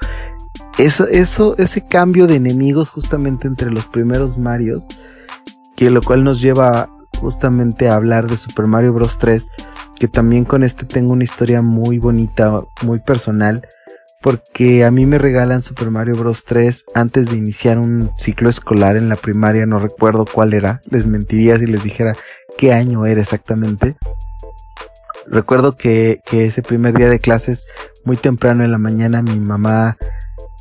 Eso, 0.77 1.07
eso, 1.07 1.55
ese 1.57 1.85
cambio 1.85 2.25
de 2.25 2.35
enemigos 2.35 2.89
justamente 2.89 3.47
entre 3.47 3.71
los 3.71 3.85
primeros 3.85 4.37
Marios, 4.37 4.87
que 5.75 5.89
lo 5.89 6.01
cual 6.01 6.23
nos 6.23 6.41
lleva 6.41 6.89
justamente 7.23 7.87
a 7.87 7.95
hablar 7.95 8.27
de 8.27 8.37
Super 8.37 8.67
Mario 8.67 8.93
Bros. 8.93 9.17
3, 9.17 9.47
que 9.97 10.07
también 10.07 10.43
con 10.43 10.63
este 10.63 10.85
tengo 10.85 11.13
una 11.13 11.23
historia 11.23 11.61
muy 11.61 11.97
bonita, 11.97 12.57
muy 12.83 12.99
personal, 12.99 13.65
porque 14.21 14.83
a 14.83 14.91
mí 14.91 15.05
me 15.05 15.17
regalan 15.17 15.61
Super 15.61 15.89
Mario 15.89 16.15
Bros. 16.15 16.43
3 16.43 16.85
antes 16.93 17.31
de 17.31 17.37
iniciar 17.37 17.77
un 17.79 18.11
ciclo 18.17 18.49
escolar 18.49 18.97
en 18.97 19.09
la 19.09 19.15
primaria, 19.15 19.65
no 19.65 19.79
recuerdo 19.79 20.25
cuál 20.25 20.53
era, 20.53 20.81
les 20.91 21.07
mentiría 21.07 21.57
si 21.57 21.65
les 21.65 21.83
dijera 21.83 22.13
qué 22.57 22.73
año 22.73 23.05
era 23.05 23.21
exactamente. 23.21 23.95
Recuerdo 25.25 25.71
que, 25.71 26.19
que 26.25 26.43
ese 26.43 26.61
primer 26.61 26.93
día 26.95 27.07
de 27.07 27.19
clases, 27.19 27.65
muy 28.03 28.17
temprano 28.17 28.65
en 28.65 28.71
la 28.71 28.77
mañana, 28.77 29.21
mi 29.21 29.39
mamá 29.39 29.97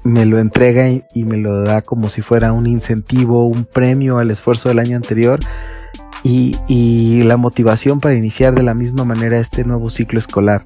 me 0.04 0.24
lo 0.26 0.38
entrega 0.38 0.88
y, 0.88 1.04
y, 1.14 1.24
me 1.24 1.36
lo 1.36 1.62
da 1.62 1.82
como 1.82 2.08
si 2.08 2.22
fuera 2.22 2.52
un 2.52 2.68
incentivo, 2.68 3.46
un 3.46 3.64
premio 3.64 4.18
al 4.18 4.30
esfuerzo 4.30 4.68
del 4.68 4.78
año 4.78 4.96
anterior 4.96 5.40
y, 6.22 7.22
la 7.24 7.36
motivación 7.36 8.00
para 8.00 8.14
iniciar 8.14 8.54
de 8.54 8.62
la 8.62 8.74
misma 8.74 9.04
manera 9.04 9.38
este 9.38 9.64
nuevo 9.64 9.90
ciclo 9.90 10.18
escolar. 10.18 10.64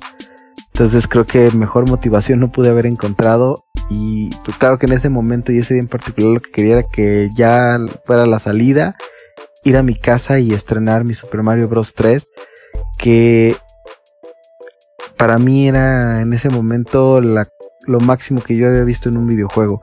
Entonces 0.73 1.07
creo 1.07 1.25
que 1.25 1.51
mejor 1.53 1.89
motivación 1.89 2.41
no 2.41 2.51
pude 2.53 2.69
haber 2.69 2.87
encontrado 2.87 3.65
y 3.89 4.31
pues 4.45 4.57
claro 4.59 4.79
que 4.79 4.87
en 4.87 4.93
ese 4.93 5.09
momento 5.09 5.53
y 5.53 5.59
ese 5.59 5.75
día 5.75 5.83
en 5.83 5.89
particular 5.89 6.33
lo 6.33 6.41
que 6.41 6.51
quería 6.51 6.79
era 6.79 6.89
que 6.89 7.31
ya 7.35 7.79
fuera 8.05 8.27
la 8.27 8.39
salida, 8.39 8.97
ir 9.65 9.77
a 9.77 9.83
mi 9.83 9.95
casa 9.95 10.39
y 10.39 10.53
estrenar 10.53 11.05
mi 11.05 11.15
Super 11.15 11.43
Mario 11.43 11.69
Bros. 11.69 11.95
3, 11.95 12.27
que 12.99 13.57
para 15.17 15.39
mí 15.39 15.69
era 15.69 16.21
en 16.21 16.33
ese 16.33 16.51
momento 16.51 17.21
lo 17.21 18.01
máximo 18.01 18.43
que 18.43 18.57
yo 18.57 18.69
había 18.69 18.85
visto 18.85 19.09
en 19.09 19.17
un 19.17 19.27
videojuego. 19.27 19.83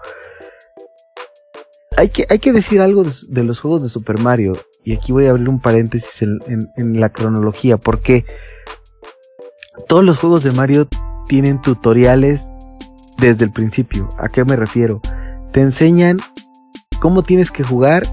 Hay 1.97 2.09
que, 2.09 2.25
hay 2.29 2.39
que 2.39 2.51
decir 2.51 2.81
algo 2.81 3.03
de 3.03 3.43
los 3.43 3.59
juegos 3.59 3.83
de 3.83 3.89
Super 3.89 4.19
Mario 4.19 4.53
y 4.83 4.95
aquí 4.95 5.11
voy 5.11 5.27
a 5.27 5.31
abrir 5.31 5.49
un 5.49 5.59
paréntesis 5.59 6.21
en, 6.21 6.99
la 6.99 7.09
cronología, 7.09 7.77
porque 7.77 8.25
todos 9.87 10.03
los 10.03 10.19
juegos 10.19 10.43
de 10.43 10.51
Mario 10.51 10.87
tienen 11.27 11.61
tutoriales 11.61 12.47
desde 13.17 13.45
el 13.45 13.51
principio. 13.51 14.09
¿A 14.17 14.27
qué 14.27 14.43
me 14.43 14.55
refiero? 14.55 15.01
Te 15.51 15.61
enseñan 15.61 16.19
cómo 16.99 17.23
tienes 17.23 17.51
que 17.51 17.63
jugar, 17.63 18.03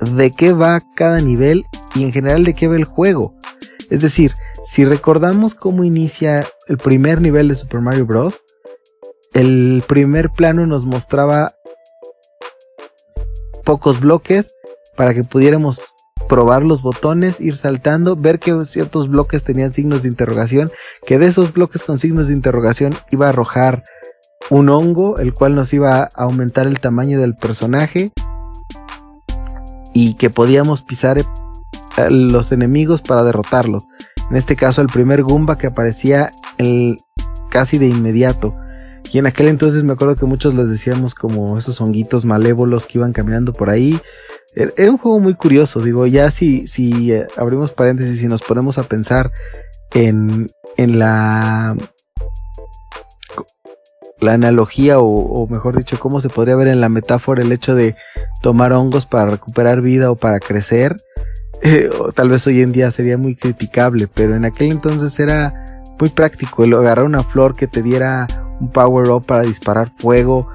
de 0.00 0.30
qué 0.30 0.52
va 0.52 0.80
cada 0.94 1.20
nivel 1.20 1.64
y 1.94 2.04
en 2.04 2.12
general 2.12 2.44
de 2.44 2.54
qué 2.54 2.68
va 2.68 2.76
el 2.76 2.84
juego. 2.84 3.34
Es 3.90 4.00
decir, 4.00 4.32
si 4.64 4.84
recordamos 4.84 5.54
cómo 5.54 5.84
inicia 5.84 6.46
el 6.68 6.78
primer 6.78 7.20
nivel 7.20 7.48
de 7.48 7.54
Super 7.54 7.80
Mario 7.80 8.06
Bros., 8.06 8.44
el 9.34 9.82
primer 9.86 10.30
plano 10.30 10.66
nos 10.66 10.84
mostraba 10.84 11.52
pocos 13.68 14.00
bloques 14.00 14.54
para 14.96 15.12
que 15.12 15.24
pudiéramos 15.24 15.94
probar 16.26 16.62
los 16.62 16.80
botones, 16.80 17.38
ir 17.38 17.54
saltando, 17.54 18.16
ver 18.16 18.38
que 18.38 18.64
ciertos 18.64 19.10
bloques 19.10 19.44
tenían 19.44 19.74
signos 19.74 20.00
de 20.00 20.08
interrogación, 20.08 20.70
que 21.06 21.18
de 21.18 21.26
esos 21.26 21.52
bloques 21.52 21.84
con 21.84 21.98
signos 21.98 22.28
de 22.28 22.34
interrogación 22.34 22.94
iba 23.10 23.26
a 23.26 23.28
arrojar 23.28 23.84
un 24.48 24.70
hongo, 24.70 25.18
el 25.18 25.34
cual 25.34 25.52
nos 25.52 25.70
iba 25.74 26.04
a 26.04 26.08
aumentar 26.14 26.66
el 26.66 26.80
tamaño 26.80 27.20
del 27.20 27.36
personaje 27.36 28.10
y 29.92 30.14
que 30.14 30.30
podíamos 30.30 30.80
pisar 30.80 31.22
los 32.08 32.52
enemigos 32.52 33.02
para 33.02 33.22
derrotarlos. 33.22 33.86
En 34.30 34.38
este 34.38 34.56
caso, 34.56 34.80
el 34.80 34.88
primer 34.88 35.22
Goomba 35.24 35.58
que 35.58 35.66
aparecía 35.66 36.30
casi 37.50 37.76
de 37.76 37.88
inmediato. 37.88 38.54
Y 39.12 39.18
en 39.18 39.26
aquel 39.26 39.48
entonces 39.48 39.84
me 39.84 39.94
acuerdo 39.94 40.14
que 40.14 40.26
muchos 40.26 40.54
les 40.54 40.68
decíamos 40.68 41.14
como 41.14 41.56
esos 41.56 41.80
honguitos 41.80 42.24
malévolos 42.24 42.86
que 42.86 42.98
iban 42.98 43.12
caminando 43.12 43.52
por 43.52 43.70
ahí. 43.70 43.98
Era 44.54 44.90
un 44.90 44.98
juego 44.98 45.20
muy 45.20 45.34
curioso, 45.34 45.80
digo, 45.80 46.06
ya 46.06 46.30
si, 46.30 46.66
si 46.66 47.12
eh, 47.12 47.26
abrimos 47.36 47.72
paréntesis 47.72 48.22
y 48.22 48.26
nos 48.26 48.42
ponemos 48.42 48.78
a 48.78 48.82
pensar 48.82 49.30
en, 49.94 50.48
en 50.76 50.98
la, 50.98 51.76
la 54.20 54.32
analogía 54.32 54.98
o, 54.98 55.46
mejor 55.48 55.76
dicho, 55.76 55.98
cómo 56.00 56.20
se 56.20 56.28
podría 56.28 56.56
ver 56.56 56.68
en 56.68 56.80
la 56.80 56.88
metáfora 56.88 57.42
el 57.42 57.52
hecho 57.52 57.74
de 57.74 57.94
tomar 58.42 58.72
hongos 58.72 59.06
para 59.06 59.30
recuperar 59.30 59.80
vida 59.80 60.10
o 60.10 60.16
para 60.16 60.40
crecer, 60.40 60.96
eh, 61.62 61.90
tal 62.14 62.28
vez 62.28 62.46
hoy 62.46 62.62
en 62.62 62.72
día 62.72 62.90
sería 62.90 63.16
muy 63.16 63.36
criticable, 63.36 64.08
pero 64.08 64.36
en 64.36 64.44
aquel 64.44 64.72
entonces 64.72 65.18
era 65.18 65.84
muy 65.98 66.10
práctico 66.10 66.64
el 66.64 66.74
agarrar 66.74 67.04
una 67.04 67.22
flor 67.22 67.56
que 67.56 67.66
te 67.66 67.82
diera 67.82 68.26
un 68.60 68.70
power 68.70 69.10
up 69.10 69.26
para 69.26 69.42
disparar 69.42 69.90
fuego, 69.96 70.48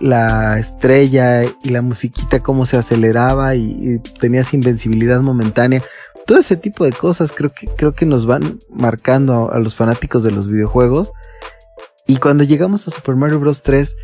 la 0.00 0.58
estrella 0.58 1.44
y 1.44 1.70
la 1.70 1.82
musiquita 1.82 2.40
cómo 2.40 2.66
se 2.66 2.76
aceleraba 2.76 3.54
y, 3.54 3.98
tenías 4.20 4.54
invencibilidad 4.54 5.20
momentánea. 5.20 5.82
Todo 6.26 6.38
ese 6.38 6.56
tipo 6.56 6.84
de 6.84 6.92
cosas 6.92 7.32
creo 7.32 7.50
que, 7.50 7.66
creo 7.66 7.94
que 7.94 8.06
nos 8.06 8.26
van 8.26 8.58
marcando 8.70 9.50
a, 9.52 9.58
los 9.58 9.74
fanáticos 9.74 10.22
de 10.22 10.30
los 10.30 10.50
videojuegos. 10.50 11.12
Y 12.06 12.16
cuando 12.18 12.44
llegamos 12.44 12.86
a 12.86 12.90
Super 12.90 13.16
Mario 13.16 13.40
Bros. 13.40 13.62
3, 13.62 13.96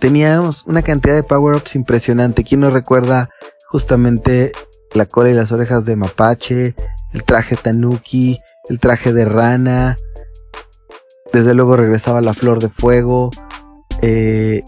teníamos 0.00 0.66
una 0.66 0.82
cantidad 0.82 1.14
de 1.14 1.22
power-ups 1.22 1.74
impresionante. 1.76 2.44
¿Quién 2.44 2.60
nos 2.60 2.72
recuerda 2.72 3.30
justamente 3.68 4.52
la 4.94 5.06
cola 5.06 5.30
y 5.30 5.34
las 5.34 5.52
orejas 5.52 5.84
de 5.84 5.96
Mapache, 5.96 6.74
el 7.12 7.24
traje 7.24 7.56
Tanuki, 7.56 8.40
el 8.68 8.80
traje 8.80 9.12
de 9.12 9.24
rana? 9.24 9.96
Desde 11.32 11.54
luego 11.54 11.76
regresaba 11.76 12.20
la 12.20 12.34
flor 12.34 12.60
de 12.60 12.68
fuego, 12.68 13.30
eh, 14.02 14.62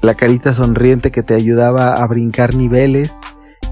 la 0.00 0.14
carita 0.14 0.54
sonriente 0.54 1.10
que 1.10 1.22
te 1.22 1.34
ayudaba 1.34 1.94
a 1.94 2.06
brincar 2.06 2.54
niveles. 2.54 3.12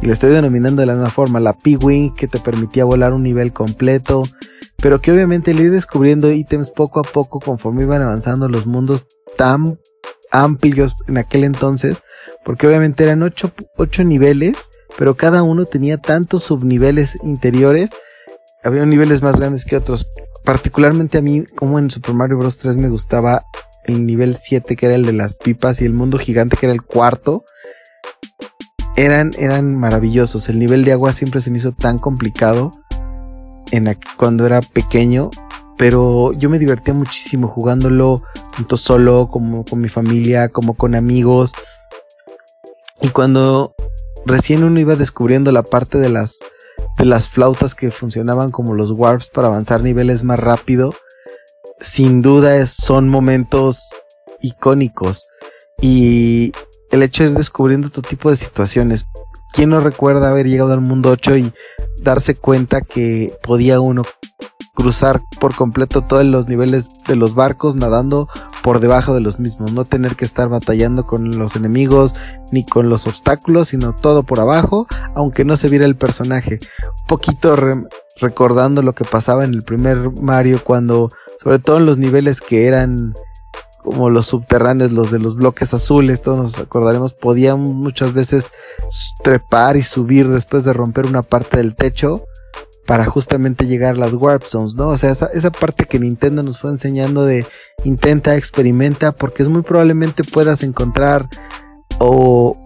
Y 0.02 0.06
lo 0.06 0.12
estoy 0.12 0.30
denominando 0.30 0.80
de 0.80 0.86
la 0.86 0.94
misma 0.94 1.10
forma, 1.10 1.40
la 1.40 1.52
P-Wing 1.52 2.14
que 2.14 2.26
te 2.26 2.40
permitía 2.40 2.84
volar 2.84 3.12
un 3.12 3.22
nivel 3.22 3.52
completo. 3.52 4.22
pero 4.82 4.98
que 4.98 5.12
obviamente 5.12 5.50
el 5.50 5.60
ir 5.60 5.72
descubriendo 5.72 6.32
ítems 6.32 6.70
poco 6.70 7.00
a 7.00 7.02
poco 7.02 7.38
conforme 7.38 7.82
iban 7.82 8.00
avanzando 8.00 8.48
los 8.48 8.66
mundos 8.66 9.06
tan 9.36 9.78
amplios 10.30 10.94
en 11.06 11.18
aquel 11.18 11.44
entonces, 11.44 12.02
porque 12.44 12.66
obviamente 12.66 13.04
eran 13.04 13.22
ocho, 13.22 13.52
ocho 13.76 14.04
niveles, 14.04 14.70
pero 14.98 15.16
cada 15.16 15.42
uno 15.42 15.64
tenía 15.64 15.98
tantos 15.98 16.44
subniveles 16.44 17.18
interiores, 17.22 17.90
había 18.62 18.84
niveles 18.84 19.22
más 19.22 19.38
grandes 19.38 19.64
que 19.64 19.76
otros. 19.76 20.08
Particularmente 20.44 21.18
a 21.18 21.22
mí, 21.22 21.44
como 21.56 21.78
en 21.78 21.90
Super 21.90 22.14
Mario 22.14 22.38
Bros. 22.38 22.58
3 22.58 22.76
me 22.76 22.88
gustaba 22.88 23.44
el 23.84 24.06
nivel 24.06 24.36
7 24.36 24.76
que 24.76 24.86
era 24.86 24.94
el 24.94 25.04
de 25.04 25.12
las 25.12 25.34
pipas 25.34 25.80
y 25.80 25.86
el 25.86 25.94
mundo 25.94 26.18
gigante 26.18 26.56
que 26.56 26.66
era 26.66 26.74
el 26.74 26.82
cuarto. 26.82 27.44
Eran, 28.96 29.32
eran 29.38 29.76
maravillosos. 29.76 30.48
El 30.48 30.58
nivel 30.58 30.84
de 30.84 30.92
agua 30.92 31.12
siempre 31.12 31.40
se 31.40 31.50
me 31.50 31.58
hizo 31.58 31.72
tan 31.72 31.98
complicado 31.98 32.70
en 33.70 33.96
cuando 34.16 34.46
era 34.46 34.60
pequeño. 34.60 35.30
Pero 35.78 36.32
yo 36.32 36.50
me 36.50 36.58
divertía 36.58 36.92
muchísimo 36.92 37.48
jugándolo 37.48 38.22
tanto 38.54 38.76
solo 38.76 39.28
como 39.30 39.64
con 39.64 39.80
mi 39.80 39.88
familia, 39.88 40.50
como 40.50 40.74
con 40.74 40.94
amigos. 40.94 41.52
Y 43.00 43.08
cuando 43.08 43.74
recién 44.26 44.64
uno 44.64 44.78
iba 44.78 44.96
descubriendo 44.96 45.52
la 45.52 45.62
parte 45.62 45.98
de 45.98 46.10
las, 46.10 46.40
de 47.00 47.06
las 47.06 47.30
flautas 47.30 47.74
que 47.74 47.90
funcionaban 47.90 48.50
como 48.50 48.74
los 48.74 48.90
warps 48.90 49.30
para 49.30 49.46
avanzar 49.46 49.82
niveles 49.82 50.22
más 50.22 50.38
rápido, 50.38 50.92
sin 51.80 52.20
duda 52.20 52.66
son 52.66 53.08
momentos 53.08 53.88
icónicos. 54.42 55.26
Y 55.80 56.52
el 56.90 57.02
hecho 57.02 57.24
de 57.24 57.30
ir 57.30 57.36
descubriendo 57.36 57.88
todo 57.88 58.02
tipo 58.02 58.28
de 58.28 58.36
situaciones. 58.36 59.06
¿Quién 59.54 59.70
no 59.70 59.80
recuerda 59.80 60.28
haber 60.28 60.46
llegado 60.46 60.74
al 60.74 60.82
mundo 60.82 61.08
8 61.08 61.38
y 61.38 61.52
darse 62.02 62.34
cuenta 62.34 62.82
que 62.82 63.32
podía 63.42 63.80
uno 63.80 64.02
cruzar 64.80 65.20
por 65.40 65.54
completo 65.54 66.00
todos 66.02 66.24
los 66.24 66.48
niveles 66.48 67.04
de 67.04 67.14
los 67.14 67.34
barcos 67.34 67.76
nadando 67.76 68.28
por 68.62 68.80
debajo 68.80 69.12
de 69.12 69.20
los 69.20 69.38
mismos, 69.38 69.74
no 69.74 69.84
tener 69.84 70.16
que 70.16 70.24
estar 70.24 70.48
batallando 70.48 71.04
con 71.04 71.38
los 71.38 71.54
enemigos 71.54 72.14
ni 72.50 72.64
con 72.64 72.88
los 72.88 73.06
obstáculos, 73.06 73.68
sino 73.68 73.94
todo 73.94 74.22
por 74.22 74.40
abajo, 74.40 74.86
aunque 75.14 75.44
no 75.44 75.58
se 75.58 75.68
viera 75.68 75.84
el 75.84 75.96
personaje. 75.96 76.58
Un 76.82 77.06
poquito 77.06 77.56
recordando 78.20 78.80
lo 78.80 78.94
que 78.94 79.04
pasaba 79.04 79.44
en 79.44 79.52
el 79.52 79.62
primer 79.62 80.12
Mario 80.22 80.60
cuando, 80.64 81.10
sobre 81.42 81.58
todo 81.58 81.76
en 81.76 81.84
los 81.84 81.98
niveles 81.98 82.40
que 82.40 82.66
eran 82.66 83.12
como 83.84 84.08
los 84.08 84.26
subterráneos, 84.26 84.92
los 84.92 85.10
de 85.10 85.18
los 85.18 85.36
bloques 85.36 85.74
azules, 85.74 86.22
todos 86.22 86.38
nos 86.38 86.58
acordaremos, 86.58 87.14
podían 87.14 87.60
muchas 87.60 88.14
veces 88.14 88.50
trepar 89.22 89.76
y 89.76 89.82
subir 89.82 90.28
después 90.28 90.64
de 90.64 90.72
romper 90.72 91.04
una 91.04 91.22
parte 91.22 91.58
del 91.58 91.74
techo 91.76 92.24
para 92.86 93.04
justamente 93.04 93.66
llegar 93.66 93.94
a 93.94 93.98
las 93.98 94.14
Warp 94.14 94.42
Zones, 94.42 94.74
¿no? 94.74 94.88
O 94.88 94.96
sea, 94.96 95.10
esa, 95.10 95.26
esa, 95.26 95.50
parte 95.50 95.84
que 95.84 95.98
Nintendo 95.98 96.42
nos 96.42 96.60
fue 96.60 96.70
enseñando 96.70 97.24
de 97.24 97.46
intenta, 97.84 98.36
experimenta, 98.36 99.12
porque 99.12 99.42
es 99.42 99.48
muy 99.48 99.62
probablemente 99.62 100.24
puedas 100.24 100.62
encontrar 100.62 101.28
o 101.98 102.56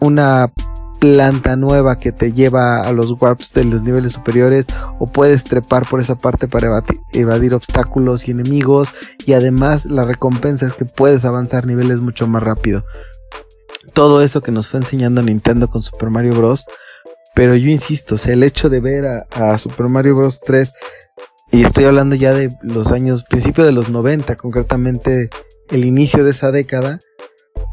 una 0.00 0.50
planta 0.98 1.56
nueva 1.56 1.98
que 1.98 2.12
te 2.12 2.32
lleva 2.32 2.80
a 2.80 2.92
los 2.92 3.12
warps 3.20 3.52
de 3.54 3.64
los 3.64 3.82
niveles 3.82 4.12
superiores 4.12 4.66
o 4.98 5.06
puedes 5.06 5.44
trepar 5.44 5.86
por 5.86 6.00
esa 6.00 6.16
parte 6.16 6.48
para 6.48 6.82
evadir, 7.12 7.54
obstáculos 7.54 8.26
y 8.26 8.32
enemigos 8.32 8.92
y 9.24 9.34
además 9.34 9.86
la 9.86 10.04
recompensa 10.04 10.66
es 10.66 10.74
que 10.74 10.84
puedes 10.84 11.24
avanzar 11.24 11.66
niveles 11.66 12.00
mucho 12.00 12.26
más 12.26 12.42
rápido. 12.42 12.84
Todo 13.94 14.22
eso 14.22 14.42
que 14.42 14.52
nos 14.52 14.68
fue 14.68 14.80
enseñando 14.80 15.22
Nintendo 15.22 15.68
con 15.68 15.82
Super 15.82 16.10
Mario 16.10 16.34
Bros. 16.34 16.64
Pero 17.38 17.54
yo 17.54 17.70
insisto, 17.70 18.16
el 18.26 18.42
hecho 18.42 18.68
de 18.68 18.80
ver 18.80 19.06
a, 19.06 19.58
Super 19.58 19.88
Mario 19.88 20.16
Bros. 20.16 20.40
3, 20.40 20.72
y 21.52 21.62
estoy 21.62 21.84
hablando 21.84 22.16
ya 22.16 22.34
de 22.34 22.48
los 22.62 22.90
años, 22.90 23.22
principio 23.22 23.64
de 23.64 23.70
los 23.70 23.90
90, 23.90 24.34
concretamente 24.34 25.30
el 25.70 25.84
inicio 25.84 26.24
de 26.24 26.32
esa 26.32 26.50
década, 26.50 26.98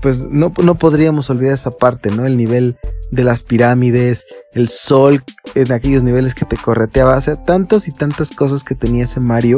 pues 0.03 0.27
no, 0.27 0.53
no 0.61 0.75
podríamos 0.75 1.31
olvidar 1.31 1.55
esa 1.55 1.71
parte, 1.71 2.11
¿no? 2.11 2.27
El 2.27 2.37
nivel 2.37 2.77
de 3.09 3.23
las 3.23 3.41
pirámides, 3.41 4.27
el 4.53 4.67
sol 4.67 5.23
en 5.55 5.71
aquellos 5.71 6.03
niveles 6.03 6.35
que 6.35 6.45
te 6.45 6.57
correteaba, 6.57 7.17
o 7.17 7.21
sea, 7.21 7.43
tantas 7.43 7.87
y 7.87 7.91
tantas 7.91 8.29
cosas 8.29 8.63
que 8.63 8.75
tenía 8.75 9.05
ese 9.05 9.19
Mario, 9.19 9.57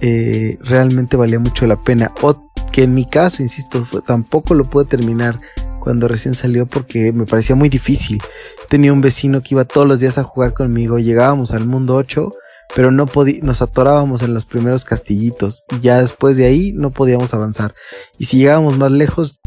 eh, 0.00 0.56
realmente 0.60 1.16
valía 1.16 1.40
mucho 1.40 1.66
la 1.66 1.80
pena. 1.80 2.12
O 2.22 2.48
que 2.70 2.84
en 2.84 2.94
mi 2.94 3.04
caso, 3.04 3.42
insisto, 3.42 3.84
tampoco 4.06 4.54
lo 4.54 4.62
pude 4.62 4.84
terminar 4.84 5.36
cuando 5.80 6.06
recién 6.08 6.34
salió 6.34 6.66
porque 6.66 7.12
me 7.12 7.26
parecía 7.26 7.56
muy 7.56 7.68
difícil. 7.68 8.20
Tenía 8.68 8.92
un 8.92 9.00
vecino 9.00 9.42
que 9.42 9.54
iba 9.54 9.64
todos 9.64 9.86
los 9.86 10.00
días 10.00 10.18
a 10.18 10.24
jugar 10.24 10.54
conmigo, 10.54 10.98
llegábamos 10.98 11.52
al 11.52 11.66
mundo 11.66 11.94
8, 11.94 12.30
pero 12.74 12.90
no 12.90 13.06
nos 13.42 13.62
atorábamos 13.62 14.22
en 14.22 14.34
los 14.34 14.44
primeros 14.44 14.84
castillitos 14.84 15.64
y 15.70 15.80
ya 15.80 16.00
después 16.00 16.36
de 16.36 16.46
ahí 16.46 16.72
no 16.72 16.90
podíamos 16.90 17.32
avanzar. 17.34 17.74
Y 18.18 18.24
si 18.24 18.38
llegábamos 18.38 18.76
más 18.76 18.92
lejos, 18.92 19.40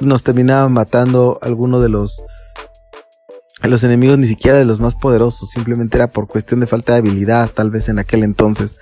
nos 0.00 0.22
terminaban 0.22 0.72
matando 0.72 1.38
alguno 1.42 1.80
de 1.80 1.88
los 1.88 2.24
los 3.68 3.84
enemigos 3.84 4.18
ni 4.18 4.26
siquiera 4.26 4.58
de 4.58 4.64
los 4.64 4.80
más 4.80 4.94
poderosos, 4.94 5.50
simplemente 5.50 5.96
era 5.96 6.10
por 6.10 6.26
cuestión 6.26 6.60
de 6.60 6.66
falta 6.66 6.92
de 6.94 6.98
habilidad, 6.98 7.48
tal 7.48 7.70
vez 7.70 7.88
en 7.88 7.98
aquel 7.98 8.24
entonces. 8.24 8.80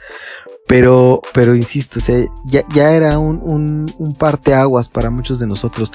Pero, 0.66 1.20
pero 1.34 1.54
insisto, 1.54 2.00
ya, 2.46 2.64
ya 2.72 2.92
era 2.92 3.18
un, 3.18 3.40
un, 3.42 3.92
un 3.98 4.14
parteaguas 4.14 4.88
para 4.88 5.10
muchos 5.10 5.38
de 5.38 5.46
nosotros. 5.46 5.92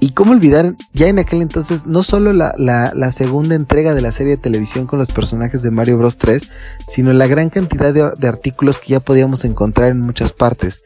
Y 0.00 0.10
cómo 0.10 0.32
olvidar, 0.32 0.74
ya 0.92 1.08
en 1.08 1.18
aquel 1.18 1.42
entonces, 1.42 1.86
no 1.86 2.04
solo 2.04 2.32
la, 2.32 2.54
la, 2.56 3.12
segunda 3.12 3.56
entrega 3.56 3.94
de 3.94 4.00
la 4.00 4.12
serie 4.12 4.36
de 4.36 4.42
televisión 4.42 4.86
con 4.86 5.00
los 5.00 5.08
personajes 5.08 5.62
de 5.62 5.72
Mario 5.72 5.98
Bros 5.98 6.18
3, 6.18 6.48
sino 6.88 7.12
la 7.12 7.26
gran 7.26 7.50
cantidad 7.50 7.92
de, 7.92 8.12
de, 8.16 8.28
artículos 8.28 8.78
que 8.78 8.90
ya 8.90 9.00
podíamos 9.00 9.44
encontrar 9.44 9.90
en 9.90 10.00
muchas 10.00 10.32
partes. 10.32 10.84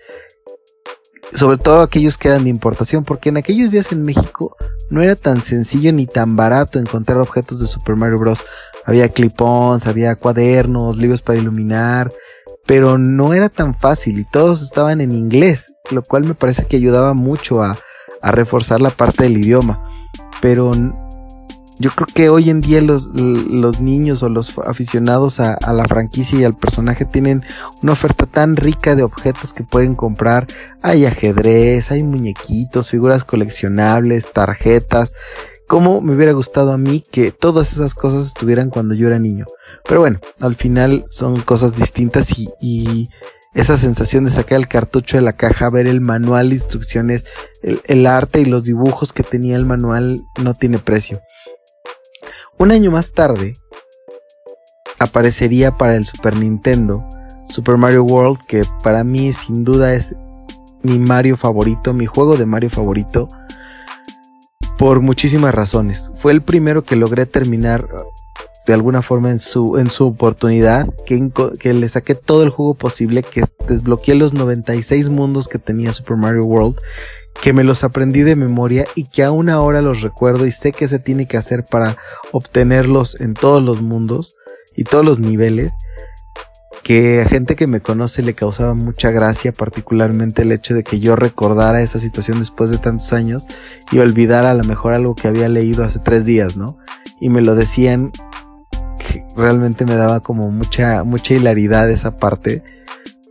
Sobre 1.34 1.58
todo 1.58 1.80
aquellos 1.80 2.16
que 2.16 2.28
eran 2.28 2.44
de 2.44 2.50
importación, 2.50 3.04
porque 3.04 3.28
en 3.28 3.36
aquellos 3.36 3.70
días 3.70 3.92
en 3.92 4.02
México 4.02 4.56
no 4.88 5.02
era 5.02 5.14
tan 5.14 5.42
sencillo 5.42 5.92
ni 5.92 6.06
tan 6.06 6.34
barato 6.34 6.78
encontrar 6.78 7.18
objetos 7.18 7.60
de 7.60 7.66
Super 7.66 7.96
Mario 7.96 8.18
Bros. 8.18 8.42
Había 8.86 9.08
clip-ons, 9.08 9.86
había 9.86 10.16
cuadernos, 10.16 10.96
libros 10.96 11.20
para 11.20 11.38
iluminar, 11.38 12.10
pero 12.66 12.96
no 12.96 13.34
era 13.34 13.50
tan 13.50 13.78
fácil 13.78 14.18
y 14.18 14.24
todos 14.24 14.62
estaban 14.62 15.02
en 15.02 15.12
inglés, 15.12 15.74
lo 15.90 16.02
cual 16.02 16.24
me 16.24 16.34
parece 16.34 16.64
que 16.64 16.76
ayudaba 16.76 17.14
mucho 17.14 17.62
a, 17.62 17.78
reforzar 18.30 18.80
la 18.80 18.90
parte 18.90 19.24
del 19.24 19.38
idioma. 19.38 19.82
Pero 20.40 20.70
yo 21.78 21.90
creo 21.90 22.06
que 22.14 22.28
hoy 22.28 22.50
en 22.50 22.60
día 22.60 22.80
los, 22.82 23.06
los 23.14 23.80
niños 23.80 24.22
o 24.22 24.28
los 24.28 24.56
aficionados 24.58 25.40
a, 25.40 25.54
a, 25.54 25.72
la 25.72 25.84
franquicia 25.86 26.38
y 26.38 26.44
al 26.44 26.56
personaje 26.56 27.04
tienen 27.04 27.44
una 27.82 27.92
oferta 27.92 28.26
tan 28.26 28.56
rica 28.56 28.94
de 28.94 29.02
objetos 29.02 29.52
que 29.52 29.64
pueden 29.64 29.96
comprar. 29.96 30.46
Hay 30.82 31.06
ajedrez, 31.06 31.90
hay 31.90 32.04
muñequitos, 32.04 32.90
figuras 32.90 33.24
coleccionables, 33.24 34.32
tarjetas 34.32 35.14
cómo 35.72 36.02
me 36.02 36.14
hubiera 36.14 36.32
gustado 36.32 36.70
a 36.74 36.76
mí 36.76 37.02
que 37.10 37.32
todas 37.32 37.72
esas 37.72 37.94
cosas 37.94 38.26
estuvieran 38.26 38.68
cuando 38.68 38.94
yo 38.94 39.06
era 39.06 39.18
niño. 39.18 39.46
Pero 39.88 40.00
bueno, 40.00 40.20
al 40.38 40.54
final 40.54 41.06
son 41.08 41.40
cosas 41.40 41.74
distintas 41.74 42.30
y, 42.60 43.08
esa 43.54 43.76
sensación 43.76 44.24
de 44.24 44.30
sacar 44.30 44.58
el 44.58 44.68
cartucho 44.68 45.16
de 45.16 45.22
la 45.22 45.32
caja, 45.32 45.70
ver 45.70 45.86
el 45.86 46.00
manual 46.00 46.48
de 46.48 46.54
instrucciones, 46.54 47.24
el, 47.62 48.06
arte 48.06 48.40
y 48.40 48.44
los 48.44 48.64
dibujos 48.64 49.12
que 49.12 49.22
tenía 49.22 49.56
el 49.56 49.66
manual 49.66 50.20
no 50.42 50.54
tiene 50.54 50.78
precio. 50.78 51.20
Un 52.58 52.70
año 52.70 52.90
más 52.90 53.12
tarde 53.12 53.54
aparecería 54.98 55.76
para 55.76 55.96
el 55.96 56.06
Super 56.06 56.36
Nintendo 56.36 57.04
Super 57.48 57.76
Mario 57.76 58.04
World, 58.04 58.38
que 58.46 58.64
para 58.82 59.04
mí 59.04 59.32
sin 59.32 59.62
duda 59.64 59.92
es 59.92 60.16
mi 60.82 60.98
Mario 60.98 61.36
favorito, 61.36 61.92
mi 61.92 62.06
juego 62.06 62.36
de 62.36 62.46
Mario 62.46 62.70
favorito 62.70 63.28
por 64.78 65.00
muchísimas 65.00 65.54
razones. 65.54 66.12
Fue 66.16 66.32
el 66.32 66.42
primero 66.42 66.82
que 66.82 66.96
logré 66.96 67.26
terminar 67.26 67.86
de 68.66 68.74
alguna 68.74 69.02
forma 69.02 69.30
en 69.30 69.38
su, 69.38 69.76
en 69.78 69.90
su 69.90 70.06
oportunidad, 70.06 70.88
que, 71.06 71.30
que 71.58 71.74
le 71.74 71.88
saqué 71.88 72.14
todo 72.14 72.42
el 72.42 72.50
juego 72.50 72.74
posible, 72.74 73.22
que 73.22 73.42
desbloqueé 73.68 74.14
los 74.14 74.32
96 74.32 75.08
mundos 75.08 75.48
que 75.48 75.58
tenía 75.58 75.92
Super 75.92 76.16
Mario 76.16 76.42
World, 76.44 76.76
que 77.40 77.52
me 77.52 77.64
los 77.64 77.82
aprendí 77.82 78.22
de 78.22 78.36
memoria 78.36 78.84
y 78.94 79.04
que 79.04 79.24
aún 79.24 79.48
ahora 79.48 79.80
los 79.82 80.02
recuerdo 80.02 80.46
y 80.46 80.50
sé 80.52 80.72
que 80.72 80.86
se 80.86 80.98
tiene 80.98 81.26
que 81.26 81.36
hacer 81.36 81.64
para 81.64 81.96
obtenerlos 82.30 83.20
en 83.20 83.34
todos 83.34 83.62
los 83.62 83.82
mundos 83.82 84.36
y 84.76 84.84
todos 84.84 85.04
los 85.04 85.18
niveles 85.18 85.74
que 86.82 87.22
a 87.22 87.28
gente 87.28 87.54
que 87.54 87.66
me 87.66 87.80
conoce 87.80 88.22
le 88.22 88.34
causaba 88.34 88.74
mucha 88.74 89.10
gracia, 89.10 89.52
particularmente 89.52 90.42
el 90.42 90.52
hecho 90.52 90.74
de 90.74 90.82
que 90.82 90.98
yo 90.98 91.16
recordara 91.16 91.80
esa 91.80 91.98
situación 91.98 92.38
después 92.38 92.70
de 92.70 92.78
tantos 92.78 93.12
años 93.12 93.46
y 93.92 93.98
olvidara 93.98 94.50
a 94.50 94.54
lo 94.54 94.64
mejor 94.64 94.92
algo 94.92 95.14
que 95.14 95.28
había 95.28 95.48
leído 95.48 95.84
hace 95.84 96.00
tres 96.00 96.24
días, 96.24 96.56
¿no? 96.56 96.78
Y 97.20 97.28
me 97.28 97.40
lo 97.40 97.54
decían, 97.54 98.10
realmente 99.36 99.84
me 99.84 99.94
daba 99.94 100.20
como 100.20 100.50
mucha, 100.50 101.04
mucha 101.04 101.34
hilaridad 101.34 101.90
esa 101.90 102.16
parte, 102.16 102.62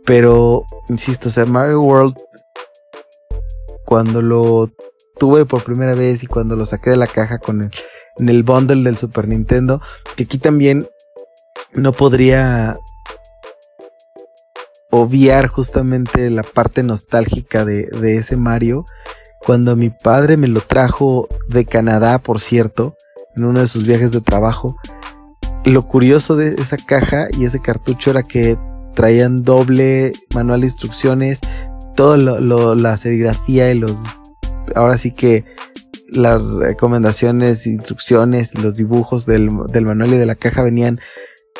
pero 0.04 0.64
insisto, 0.88 1.28
o 1.28 1.32
sea, 1.32 1.44
Mario 1.44 1.80
World, 1.80 2.14
cuando 3.84 4.22
lo 4.22 4.70
tuve 5.16 5.44
por 5.44 5.62
primera 5.62 5.94
vez 5.94 6.22
y 6.22 6.26
cuando 6.26 6.56
lo 6.56 6.66
saqué 6.66 6.90
de 6.90 6.96
la 6.96 7.06
caja 7.06 7.38
con 7.38 7.62
el, 7.62 7.70
en 8.18 8.28
el 8.28 8.42
bundle 8.42 8.82
del 8.82 8.96
Super 8.96 9.28
Nintendo, 9.28 9.80
que 10.16 10.24
aquí 10.24 10.38
también 10.38 10.88
no 11.74 11.92
podría 11.92 12.78
obviar 14.90 15.48
justamente 15.48 16.28
la 16.30 16.42
parte 16.42 16.82
nostálgica 16.82 17.64
de, 17.64 17.86
de, 17.86 18.16
ese 18.16 18.36
Mario. 18.36 18.84
Cuando 19.38 19.74
mi 19.74 19.90
padre 19.90 20.36
me 20.36 20.48
lo 20.48 20.60
trajo 20.60 21.28
de 21.48 21.64
Canadá, 21.64 22.18
por 22.18 22.40
cierto, 22.40 22.94
en 23.34 23.44
uno 23.44 23.60
de 23.60 23.66
sus 23.66 23.86
viajes 23.86 24.12
de 24.12 24.20
trabajo, 24.20 24.76
lo 25.64 25.82
curioso 25.82 26.36
de 26.36 26.48
esa 26.60 26.76
caja 26.76 27.28
y 27.38 27.44
ese 27.44 27.60
cartucho 27.60 28.10
era 28.10 28.22
que 28.22 28.58
traían 28.94 29.42
doble 29.42 30.12
manual 30.34 30.60
de 30.60 30.66
instrucciones, 30.66 31.40
toda 31.96 32.16
la 32.16 32.96
serigrafía 32.96 33.70
y 33.70 33.78
los, 33.78 33.96
ahora 34.74 34.98
sí 34.98 35.12
que 35.12 35.44
las 36.08 36.52
recomendaciones, 36.52 37.66
instrucciones 37.66 38.58
los 38.58 38.74
dibujos 38.74 39.24
del, 39.24 39.48
del 39.72 39.84
manual 39.84 40.12
y 40.14 40.18
de 40.18 40.26
la 40.26 40.34
caja 40.34 40.62
venían 40.62 40.98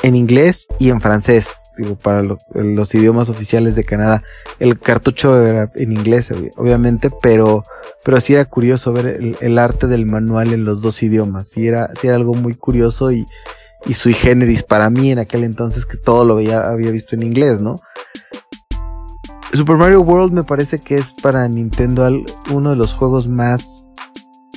en 0.03 0.17
inglés 0.17 0.67
y 0.79 0.91
en 0.91 1.01
francés, 1.01 1.63
digo, 1.77 1.97
para 1.97 2.23
los 2.23 2.95
idiomas 2.95 3.29
oficiales 3.29 3.77
de 3.77 3.85
Canadá. 3.85 4.23
El 4.59 4.79
cartucho 4.79 5.41
era 5.41 5.71
en 5.77 5.93
inglés, 5.93 6.33
obviamente, 6.57 7.09
pero, 7.23 7.63
pero 8.05 8.21
sí 8.21 8.35
era 8.35 8.45
curioso 8.45 8.93
ver 8.93 9.19
el, 9.41 9.59
arte 9.59 9.87
del 9.87 10.07
manual 10.07 10.53
en 10.53 10.65
los 10.65 10.81
dos 10.81 11.03
idiomas. 11.03 11.49
Sí 11.49 11.69
era, 11.69 11.91
sí 11.95 12.09
era 12.09 12.17
algo 12.17 12.35
muy 12.35 12.55
curioso 12.55 13.13
y, 13.13 13.25
y 13.87 13.95
sui 13.95 14.15
generis 14.15 14.63
para 14.63 14.91
mí 14.91 15.11
en 15.11 15.19
aquel 15.19 15.45
entonces 15.45 15.87
que 15.87 15.97
todo 15.97 16.25
lo 16.25 16.35
había 16.35 16.91
visto 16.91 17.15
en 17.15 17.23
inglés, 17.23 17.61
¿no? 17.61 17.77
Super 19.53 19.77
Mario 19.77 20.01
World 20.01 20.33
me 20.33 20.45
parece 20.45 20.79
que 20.79 20.97
es 20.97 21.13
para 21.13 21.47
Nintendo 21.47 22.09
uno 22.51 22.71
de 22.71 22.77
los 22.77 22.95
juegos 22.95 23.29
más 23.29 23.85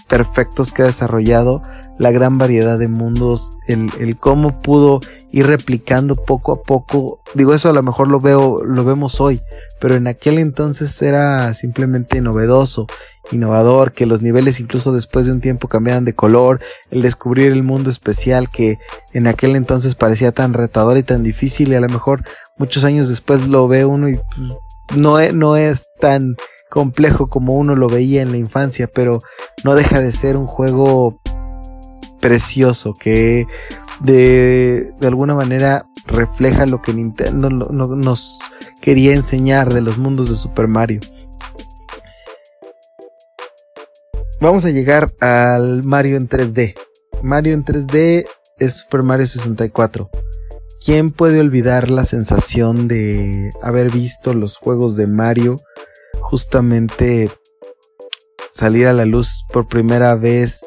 perfectos 0.07 0.71
que 0.71 0.83
ha 0.83 0.85
desarrollado, 0.85 1.61
la 1.97 2.11
gran 2.11 2.37
variedad 2.37 2.77
de 2.77 2.87
mundos, 2.87 3.57
el, 3.67 3.89
el, 3.99 4.17
cómo 4.17 4.61
pudo 4.61 5.01
ir 5.31 5.47
replicando 5.47 6.15
poco 6.15 6.53
a 6.53 6.63
poco. 6.63 7.19
Digo, 7.33 7.53
eso 7.53 7.69
a 7.69 7.73
lo 7.73 7.83
mejor 7.83 8.07
lo 8.07 8.19
veo, 8.19 8.63
lo 8.63 8.85
vemos 8.85 9.19
hoy, 9.19 9.41
pero 9.79 9.95
en 9.95 10.07
aquel 10.07 10.39
entonces 10.39 11.01
era 11.01 11.53
simplemente 11.53 12.21
novedoso, 12.21 12.87
innovador, 13.31 13.91
que 13.91 14.05
los 14.05 14.21
niveles 14.21 14.59
incluso 14.59 14.91
después 14.91 15.25
de 15.25 15.31
un 15.31 15.41
tiempo 15.41 15.67
cambiaban 15.67 16.05
de 16.05 16.13
color, 16.15 16.61
el 16.91 17.01
descubrir 17.01 17.51
el 17.51 17.63
mundo 17.63 17.89
especial 17.89 18.49
que 18.49 18.77
en 19.13 19.27
aquel 19.27 19.55
entonces 19.55 19.95
parecía 19.95 20.31
tan 20.31 20.53
retador 20.53 20.97
y 20.97 21.03
tan 21.03 21.23
difícil 21.23 21.69
y 21.69 21.75
a 21.75 21.81
lo 21.81 21.89
mejor 21.89 22.23
muchos 22.57 22.83
años 22.83 23.09
después 23.09 23.47
lo 23.47 23.67
ve 23.67 23.85
uno 23.85 24.09
y 24.09 24.15
pues, 24.15 24.97
no 24.97 25.19
es, 25.19 25.33
no 25.33 25.57
es 25.57 25.89
tan 25.99 26.35
complejo 26.69 27.27
como 27.27 27.53
uno 27.53 27.75
lo 27.75 27.87
veía 27.87 28.21
en 28.21 28.31
la 28.31 28.37
infancia, 28.37 28.89
pero 28.93 29.19
no 29.63 29.75
deja 29.75 29.99
de 29.99 30.11
ser 30.11 30.37
un 30.37 30.47
juego 30.47 31.19
precioso 32.19 32.93
que 32.93 33.45
de, 33.99 34.91
de 34.99 35.07
alguna 35.07 35.35
manera 35.35 35.85
refleja 36.07 36.65
lo 36.65 36.81
que 36.81 36.93
Nintendo 36.93 37.49
nos 37.49 38.39
quería 38.81 39.13
enseñar 39.13 39.73
de 39.73 39.81
los 39.81 39.97
mundos 39.97 40.29
de 40.29 40.35
Super 40.35 40.67
Mario. 40.67 40.99
Vamos 44.41 44.65
a 44.65 44.69
llegar 44.69 45.07
al 45.21 45.83
Mario 45.83 46.17
en 46.17 46.29
3D. 46.29 46.75
Mario 47.23 47.53
en 47.53 47.63
3D 47.63 48.25
es 48.59 48.73
Super 48.77 49.03
Mario 49.03 49.25
64. 49.25 50.09
¿Quién 50.85 51.09
puede 51.09 51.39
olvidar 51.39 51.89
la 51.89 52.05
sensación 52.05 52.87
de 52.87 53.49
haber 53.63 53.91
visto 53.91 54.33
los 54.33 54.57
juegos 54.57 54.95
de 54.97 55.07
Mario 55.07 55.55
justamente 56.21 57.31
salir 58.51 58.87
a 58.87 58.93
la 58.93 59.05
luz 59.05 59.45
por 59.51 59.67
primera 59.67 60.15
vez, 60.15 60.65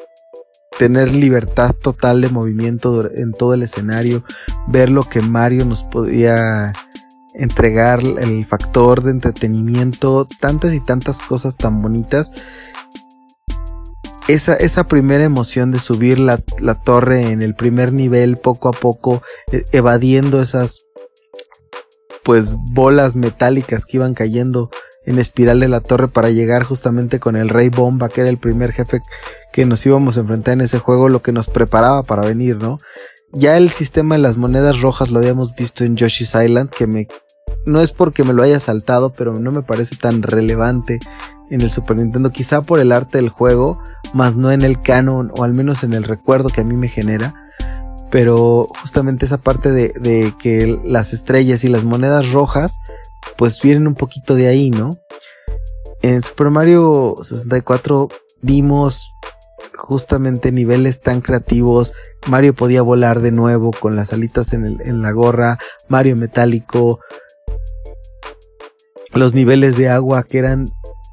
tener 0.79 1.13
libertad 1.13 1.75
total 1.75 2.21
de 2.21 2.29
movimiento 2.29 3.11
en 3.13 3.33
todo 3.33 3.53
el 3.53 3.63
escenario, 3.63 4.23
ver 4.69 4.89
lo 4.89 5.03
que 5.03 5.19
Mario 5.19 5.65
nos 5.65 5.83
podía 5.83 6.71
entregar, 7.33 7.99
el 8.01 8.45
factor 8.45 9.03
de 9.03 9.11
entretenimiento, 9.11 10.25
tantas 10.39 10.73
y 10.73 10.79
tantas 10.79 11.19
cosas 11.19 11.57
tan 11.57 11.81
bonitas. 11.81 12.31
Esa, 14.29 14.55
esa 14.55 14.87
primera 14.87 15.25
emoción 15.25 15.71
de 15.71 15.79
subir 15.79 16.17
la, 16.17 16.37
torre 16.85 17.29
en 17.29 17.41
el 17.43 17.55
primer 17.55 17.91
nivel 17.91 18.37
poco 18.37 18.69
a 18.69 18.71
poco, 18.71 19.21
e, 19.51 19.65
evadiendo 19.73 20.41
esas 20.41 20.85
pues 22.23 22.55
bolas 22.71 23.17
metálicas 23.17 23.85
que 23.85 23.97
iban 23.97 24.13
cayendo 24.13 24.69
en 25.05 25.19
espiral 25.19 25.59
de 25.59 25.67
la 25.67 25.79
torre 25.79 26.07
para 26.07 26.29
llegar 26.29 26.63
justamente 26.63 27.19
con 27.19 27.35
el 27.35 27.49
Rey 27.49 27.69
Bomba, 27.69 28.09
que 28.09 28.21
era 28.21 28.29
el 28.29 28.37
primer 28.37 28.71
jefe 28.71 29.01
que 29.51 29.65
nos 29.65 29.85
íbamos 29.85 30.17
a 30.17 30.21
enfrentar 30.21 30.53
en 30.53 30.61
ese 30.61 30.79
juego, 30.79 31.09
lo 31.09 31.21
que 31.21 31.31
nos 31.31 31.47
preparaba 31.47 32.03
para 32.03 32.27
venir, 32.27 32.57
¿no? 32.57 32.77
Ya 33.31 33.57
el 33.57 33.69
sistema 33.69 34.15
de 34.15 34.21
las 34.21 34.37
monedas 34.37 34.81
rojas 34.81 35.09
lo 35.09 35.19
habíamos 35.19 35.53
visto 35.55 35.83
en 35.83 35.95
Yoshi's 35.95 36.35
Island, 36.35 36.69
que 36.69 36.87
me 36.87 37.07
no 37.65 37.81
es 37.81 37.91
porque 37.91 38.23
me 38.23 38.33
lo 38.33 38.43
haya 38.43 38.59
saltado, 38.59 39.13
pero 39.13 39.33
no 39.33 39.51
me 39.51 39.61
parece 39.61 39.95
tan 39.95 40.21
relevante 40.21 40.99
en 41.49 41.61
el 41.61 41.71
Super 41.71 41.97
Nintendo, 41.97 42.31
quizá 42.31 42.61
por 42.61 42.79
el 42.79 42.91
arte 42.91 43.17
del 43.17 43.29
juego, 43.29 43.81
más 44.13 44.35
no 44.35 44.51
en 44.51 44.61
el 44.61 44.81
canon 44.81 45.31
o 45.35 45.43
al 45.43 45.53
menos 45.53 45.83
en 45.83 45.93
el 45.93 46.03
recuerdo 46.03 46.49
que 46.49 46.61
a 46.61 46.63
mí 46.63 46.75
me 46.75 46.87
genera. 46.87 47.33
Pero 48.11 48.67
justamente 48.81 49.25
esa 49.25 49.37
parte 49.37 49.71
de, 49.71 49.89
de 49.99 50.33
que 50.39 50.79
las 50.83 51.13
estrellas 51.13 51.63
y 51.63 51.69
las 51.69 51.85
monedas 51.85 52.31
rojas, 52.31 52.79
pues 53.37 53.61
vienen 53.61 53.87
un 53.87 53.95
poquito 53.95 54.35
de 54.35 54.47
ahí, 54.47 54.69
¿no? 54.69 54.91
En 56.01 56.21
Super 56.21 56.49
Mario 56.49 57.15
64 57.21 58.09
vimos 58.41 59.11
justamente 59.75 60.51
niveles 60.51 61.01
tan 61.01 61.21
creativos. 61.21 61.93
Mario 62.27 62.53
podía 62.53 62.81
volar 62.81 63.21
de 63.21 63.31
nuevo 63.31 63.71
con 63.71 63.95
las 63.95 64.13
alitas 64.13 64.53
en, 64.53 65.01
la 65.01 65.11
gorra. 65.11 65.57
Mario 65.87 66.15
metálico. 66.15 66.99
Los 69.13 69.33
niveles 69.33 69.75
de 69.77 69.89
agua 69.89 70.23
que 70.23 70.37
eran 70.37 70.65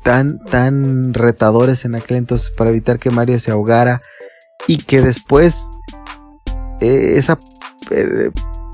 tan, 0.05 0.45
tan 0.45 1.15
retadores 1.15 1.85
en 1.85 1.95
aquel 1.95 2.19
entonces 2.19 2.51
para 2.57 2.71
evitar 2.71 2.99
que 2.99 3.11
Mario 3.11 3.41
se 3.41 3.51
ahogara 3.51 4.03
y 4.67 4.79
que 4.79 5.01
después 5.01 5.69
eh, 6.81 7.15
esa 7.17 7.39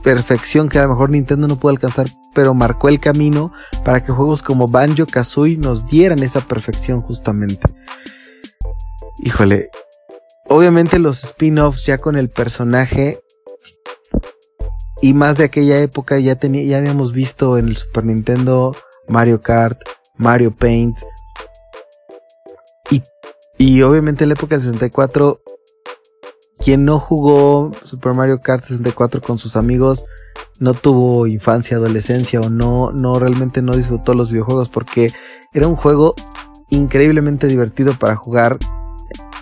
perfección 0.03 0.69
que 0.69 0.79
a 0.79 0.83
lo 0.83 0.89
mejor 0.91 1.11
Nintendo 1.11 1.47
no 1.47 1.57
pudo 1.57 1.71
alcanzar, 1.71 2.09
pero 2.35 2.55
marcó 2.55 2.89
el 2.89 3.01
camino 3.01 3.53
para 3.85 4.03
que 4.03 4.13
juegos 4.13 4.43
como 4.43 4.69
Banjo 4.69 5.07
Kazooie 5.07 5.59
nos 5.59 5.87
dieran 5.87 6.23
esa 6.23 6.41
perfección 6.41 7.03
justamente. 7.03 7.67
Híjole, 9.19 9.71
obviamente 10.49 10.99
los 10.99 11.25
spin-offs 11.25 11.87
ya 11.87 11.99
con 11.99 12.17
el 12.17 12.31
personaje 12.31 13.21
y 15.01 15.15
más 15.15 15.37
de 15.37 15.45
aquella 15.45 15.81
época 15.81 16.19
ya, 16.19 16.33
habíamos 16.33 17.13
visto 17.13 17.59
en 17.59 17.69
el 17.69 17.77
Super 17.77 18.05
Nintendo 18.05 18.73
Mario 19.09 19.43
Kart, 19.43 19.81
Mario 20.17 20.55
Paint, 20.55 20.99
y 23.59 23.83
obviamente 23.83 24.25
en 24.25 24.31
la 24.31 24.35
época 24.35 24.57
del 24.57 24.65
64, 24.65 25.41
quien 26.65 26.85
no 26.85 26.99
jugó 26.99 27.73
Super 27.83 28.15
Mario 28.15 28.41
Kart 28.41 28.63
64 28.63 29.21
con 29.21 29.39
sus 29.39 29.57
amigos, 29.57 30.05
no 30.61 30.75
tuvo 30.75 31.27
infancia, 31.27 31.77
adolescencia 31.77 32.41
o 32.41 32.51
no, 32.51 32.93
no 32.93 33.19
realmente 33.19 33.63
no 33.63 33.77
disfrutó 33.77 34.15
los 34.15 34.31
videojuegos 34.31 34.69
porque 34.69 35.13
era 35.53 35.67
un 35.67 35.77
juego 35.77 36.15
increíblemente 36.71 37.49
divertido 37.49 37.95
para 37.99 38.17
jugar 38.17 38.59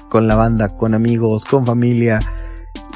con 0.09 0.29
la 0.29 0.35
banda, 0.35 0.69
con 0.69 0.95
amigos, 0.95 1.45
con 1.45 1.65
familia, 1.65 2.21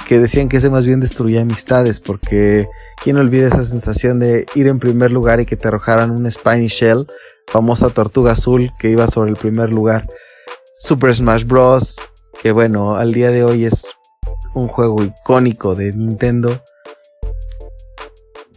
que 0.09 0.19
decían 0.19 0.49
que 0.49 0.57
ese 0.57 0.71
más 0.71 0.87
bien 0.87 1.01
destruía 1.01 1.43
amistades, 1.43 2.01
porque 2.01 2.69
quién 3.03 3.17
olvida 3.17 3.49
esa 3.49 3.63
sensación 3.63 4.19
de 4.19 4.47
ir 4.55 4.67
en 4.67 4.79
primer 4.79 5.13
lugar 5.13 5.41
y 5.41 5.47
que 5.47 5.57
te 5.57 5.69
arrojaran 5.69 6.11
un 6.11 6.31
Spanish 6.31 6.73
Shell, 6.73 7.07
famosa 7.47 7.91
tortuga 7.91 8.33
azul 8.33 8.73
que 8.79 8.91
iba 8.91 9.07
sobre 9.07 9.31
el 9.31 9.37
primer 9.37 9.71
lugar. 9.71 10.07
Super 10.79 11.15
Smash 11.15 11.45
Bros. 11.45 11.97
Que 12.43 12.53
bueno, 12.53 12.95
al 12.97 13.15
día 13.15 13.31
de 13.31 13.45
hoy 13.45 13.65
es 13.65 13.87
un 14.55 14.69
juego 14.69 15.03
icónico 15.03 15.75
de 15.75 15.93
Nintendo. 15.93 16.61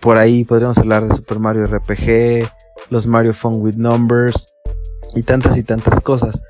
Por 0.02 0.18
ahí 0.18 0.46
podríamos 0.46 0.78
hablar 0.78 1.08
de 1.08 1.16
Super 1.16 1.40
Mario 1.40 1.66
RPG, 1.66 2.50
los 2.90 3.08
Mario 3.08 3.34
Fun 3.34 3.56
with 3.58 3.76
Numbers 3.76 4.56
y 5.16 5.24
tantas 5.24 5.58
y 5.58 5.64
tantas 5.64 6.00
cosas. 6.00 6.42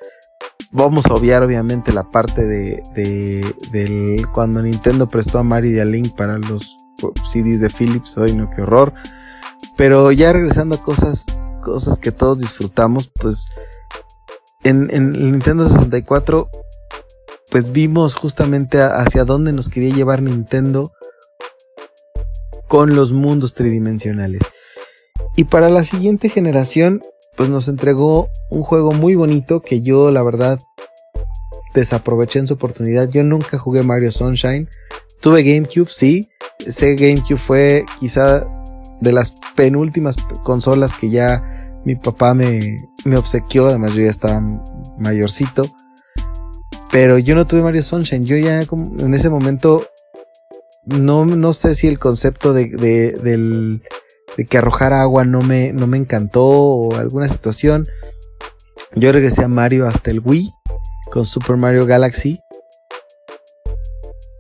Vamos 0.72 1.06
a 1.08 1.14
obviar 1.14 1.44
obviamente 1.44 1.94
la 1.94 2.04
parte 2.12 2.46
de, 2.46 2.84
de 2.94 3.56
del 3.72 4.28
cuando 4.34 4.62
Nintendo 4.62 5.08
prestó 5.08 5.40
a 5.40 5.44
Mario 5.44 5.72
y 5.72 5.80
a 5.80 5.86
Link 5.86 6.16
para 6.16 6.38
los 6.38 6.76
CDs 7.32 7.62
de 7.62 7.70
Philips. 7.70 8.18
Hoy 8.18 8.34
no, 8.34 8.50
qué 8.50 8.62
horror. 8.62 8.94
Pero 9.78 10.12
ya 10.12 10.34
regresando 10.34 10.76
a 10.76 10.82
cosas, 10.82 11.26
cosas 11.64 12.00
que 12.00 12.12
todos 12.12 12.40
disfrutamos, 12.40 13.10
pues 13.20 13.48
en, 14.64 14.90
el 14.92 15.32
Nintendo 15.32 15.68
64, 15.68 16.50
pues 17.50 17.72
vimos 17.72 18.16
justamente 18.16 18.82
hacia 18.82 19.24
dónde 19.24 19.54
nos 19.54 19.70
quería 19.70 19.96
llevar 19.96 20.22
Nintendo 20.22 20.92
con 22.68 22.96
los 22.96 23.14
mundos 23.14 23.54
tridimensionales. 23.54 24.42
Y 25.36 25.46
para 25.46 25.70
la 25.70 25.84
siguiente 25.84 26.30
generación, 26.30 27.02
pues 27.36 27.50
nos 27.50 27.68
entregó 27.68 28.30
un 28.50 28.64
juego 28.64 28.92
muy 28.92 29.16
bonito 29.16 29.62
que 29.62 29.82
yo, 29.82 30.12
la 30.12 30.24
verdad, 30.24 30.60
desaproveché 31.74 32.40
en 32.40 32.48
su 32.48 32.56
oportunidad. 32.56 33.10
Yo 33.10 33.24
nunca 33.24 33.60
jugué 33.60 33.84
Mario 33.84 34.12
Sunshine. 34.12 34.68
Tuve 35.22 35.44
GameCube, 35.44 35.90
sí. 35.90 36.28
Sega 36.68 37.08
GameCube 37.08 37.38
fue 37.38 37.86
quizá 38.00 38.48
de 39.00 39.12
las 39.12 39.32
penúltimas 39.56 40.16
consolas 40.44 40.96
que 40.96 41.10
ya 41.10 41.44
mi 41.86 41.96
papá 41.96 42.34
me, 42.34 42.78
me 43.06 43.18
obsequió. 43.18 43.68
Además, 43.68 43.94
yo 43.94 44.02
ya 44.02 44.10
estaba 44.10 44.42
mayorcito. 44.98 45.72
Pero 46.92 47.18
yo 47.18 47.36
no 47.36 47.46
tuve 47.46 47.62
Mario 47.62 47.84
Sunshine. 47.84 48.26
Yo 48.26 48.38
ya 48.38 48.62
en 48.62 49.14
ese 49.14 49.30
momento 49.30 49.86
no, 50.86 51.26
no 51.26 51.54
sé 51.54 51.76
si 51.76 51.88
el 51.88 52.00
concepto 52.00 52.54
de, 52.54 52.70
de, 52.70 54.46
que 54.46 54.58
arrojar 54.58 54.94
agua 54.94 55.26
no 55.26 55.42
me, 55.42 55.74
no 55.74 55.88
me 55.88 55.98
encantó 55.98 56.46
o 56.46 56.96
alguna 56.96 57.28
situación. 57.28 57.86
Yo 58.96 59.12
regresé 59.12 59.44
a 59.44 59.48
Mario 59.48 59.88
hasta 59.88 60.12
el 60.12 60.22
Wii 60.24 60.50
con 61.12 61.26
Super 61.26 61.58
Mario 61.58 61.86
Galaxy 61.86 62.40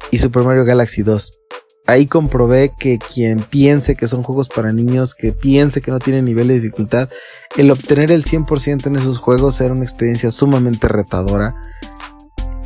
y 0.10 0.18
Super 0.18 0.44
Mario 0.44 0.64
Galaxy 0.64 1.04
2. 1.04 1.32
Ahí 1.86 2.06
comprobé 2.06 2.74
que 2.78 3.00
quien 3.00 3.40
piense 3.40 3.96
que 3.96 4.08
son 4.08 4.24
juegos 4.24 4.50
para 4.50 4.74
niños, 4.74 5.16
que 5.16 5.32
piense 5.32 5.80
que 5.80 5.92
no 5.92 6.00
tienen 6.00 6.26
nivel 6.26 6.50
de 6.50 6.56
dificultad, 6.56 7.10
el 7.56 7.72
obtener 7.72 8.12
el 8.12 8.26
100% 8.26 8.88
en 8.88 8.96
esos 8.98 9.20
juegos 9.20 9.62
era 9.62 9.74
una 9.74 9.84
experiencia 9.86 10.32
sumamente 10.32 10.90
retadora. 10.90 11.56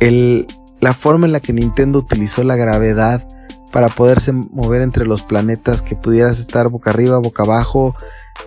El, 0.02 0.48
la 0.80 0.94
forma 0.94 1.26
en 1.26 1.32
la 1.32 1.38
que 1.38 1.52
Nintendo 1.52 2.00
utilizó 2.00 2.42
la 2.42 2.56
gravedad 2.56 3.24
para 3.72 3.88
poderse 3.88 4.32
mover 4.32 4.82
entre 4.82 5.06
los 5.06 5.22
planetas, 5.22 5.80
que 5.80 5.94
pudieras 5.94 6.40
estar 6.40 6.68
boca 6.70 6.90
arriba, 6.90 7.18
boca 7.18 7.44
abajo, 7.44 7.94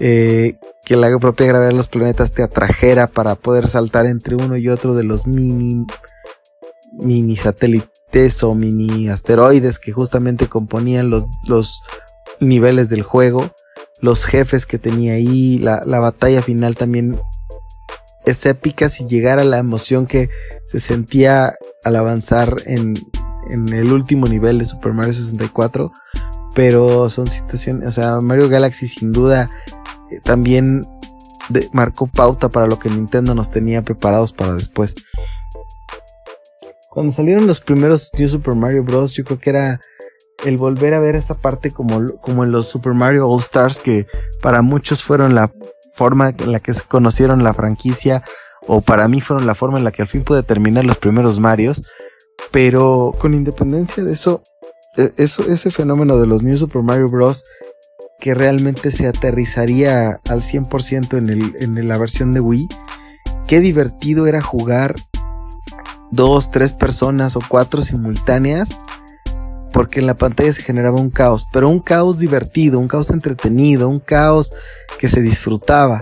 eh, 0.02 0.60
que 0.86 0.98
la 0.98 1.18
propia 1.18 1.48
gravedad 1.48 1.70
de 1.70 1.78
los 1.78 1.88
planetas 1.88 2.32
te 2.32 2.44
atrajera 2.44 3.08
para 3.08 3.36
poder 3.36 3.70
saltar 3.70 4.06
entre 4.06 4.36
uno 4.36 4.58
y 4.58 4.68
otro 4.68 4.96
de 4.96 5.04
los 5.04 5.26
mini, 5.28 5.86
mini 6.92 7.38
satélites 7.38 8.44
o 8.44 8.54
mini 8.54 9.08
asteroides 9.08 9.80
que 9.80 9.94
justamente 9.94 10.48
componían 10.48 11.10
los, 11.10 11.24
los 11.46 11.84
niveles 12.42 12.90
del 12.90 13.02
juego, 13.02 13.50
los 14.02 14.26
jefes 14.26 14.66
que 14.66 14.78
tenía 14.78 15.14
ahí, 15.14 15.58
la, 15.60 15.82
la 15.86 16.00
batalla 16.00 16.42
final 16.42 16.76
también 16.76 17.18
es 18.26 18.46
épica 18.46 18.90
si 18.90 19.06
llegara 19.06 19.44
la 19.44 19.58
emoción 19.58 20.08
que 20.08 20.30
se 20.66 20.80
sentía 20.80 21.56
al 21.84 21.96
avanzar 21.96 22.56
en, 22.66 22.94
en 23.52 23.70
el 23.70 23.92
último 23.92 24.28
nivel 24.28 24.60
de 24.60 24.66
Super 24.66 24.94
Mario 24.94 25.14
64. 25.14 25.92
Pero 26.56 27.10
son 27.10 27.28
situaciones, 27.28 27.90
o 27.90 27.92
sea, 27.92 28.20
Mario 28.22 28.48
Galaxy 28.48 28.88
sin 28.88 29.12
duda 29.12 29.50
eh, 30.10 30.20
también 30.24 30.82
marcó 31.74 32.08
pauta 32.08 32.50
para 32.50 32.68
lo 32.68 32.80
que 32.80 32.90
Nintendo 32.90 33.36
nos 33.36 33.50
tenía 33.50 33.84
preparados 33.84 34.34
para 34.34 34.54
después. 34.54 34.96
Cuando 36.90 37.12
salieron 37.12 37.46
los 37.46 37.60
primeros 37.60 38.10
New 38.18 38.30
Super 38.30 38.56
Mario 38.56 38.84
Bros., 38.84 39.14
yo 39.14 39.26
creo 39.26 39.40
que 39.40 39.50
era 39.50 39.82
el 40.46 40.58
volver 40.58 40.94
a 40.94 41.00
ver 41.00 41.16
esta 41.16 41.34
parte 41.34 41.72
como, 41.72 42.06
como 42.22 42.44
en 42.44 42.52
los 42.52 42.68
Super 42.68 42.94
Mario 42.94 43.28
All 43.28 43.40
Stars, 43.40 43.80
que 43.80 44.08
para 44.42 44.62
muchos 44.62 45.04
fueron 45.04 45.36
la 45.36 45.52
forma 45.96 46.30
en 46.30 46.52
la 46.52 46.60
que 46.60 46.74
se 46.74 46.84
conocieron 46.84 47.44
la 47.44 47.54
franquicia, 47.54 48.24
o 48.68 48.82
para 48.82 49.08
mí 49.08 49.22
fueron 49.22 49.48
la 49.48 49.56
forma 49.56 49.78
en 49.78 49.84
la 49.84 49.92
que 49.92 50.02
al 50.02 50.08
fin 50.08 50.24
pude 50.24 50.44
terminar 50.44 50.86
los 50.86 50.98
primeros 50.98 51.40
Marios. 51.40 51.82
Pero 52.52 53.12
con 53.18 53.34
independencia 53.34 54.04
de 54.04 54.14
eso, 54.14 54.42
e, 54.98 55.14
eso, 55.18 55.48
ese 55.48 55.72
fenómeno 55.72 56.18
de 56.18 56.28
los 56.28 56.44
New 56.44 56.58
Super 56.58 56.82
Mario 56.82 57.08
Bros. 57.08 57.44
que 58.20 58.34
realmente 58.34 58.92
se 58.92 59.08
aterrizaría 59.08 60.20
al 60.30 60.42
100% 60.42 61.18
en, 61.18 61.30
el, 61.30 61.56
en 61.60 61.88
la 61.88 61.98
versión 61.98 62.32
de 62.32 62.40
Wii, 62.40 62.68
qué 63.48 63.60
divertido 63.60 64.28
era 64.28 64.42
jugar 64.42 64.96
dos, 66.12 66.52
tres 66.52 66.74
personas 66.74 67.36
o 67.36 67.42
cuatro 67.48 67.82
simultáneas, 67.82 68.78
porque 69.76 70.00
en 70.00 70.08
la 70.08 70.14
pantalla 70.14 70.54
se 70.54 70.64
generaba 70.64 71.02
un 71.02 71.10
caos, 71.10 71.48
pero 71.52 71.68
un 71.68 71.82
caos 71.82 72.18
divertido, 72.18 72.80
un 72.80 72.88
caos 72.88 73.10
entretenido, 73.10 73.90
un 73.90 74.00
caos 74.00 74.54
que 74.98 75.10
se 75.10 75.22
disfrutaba. 75.22 76.00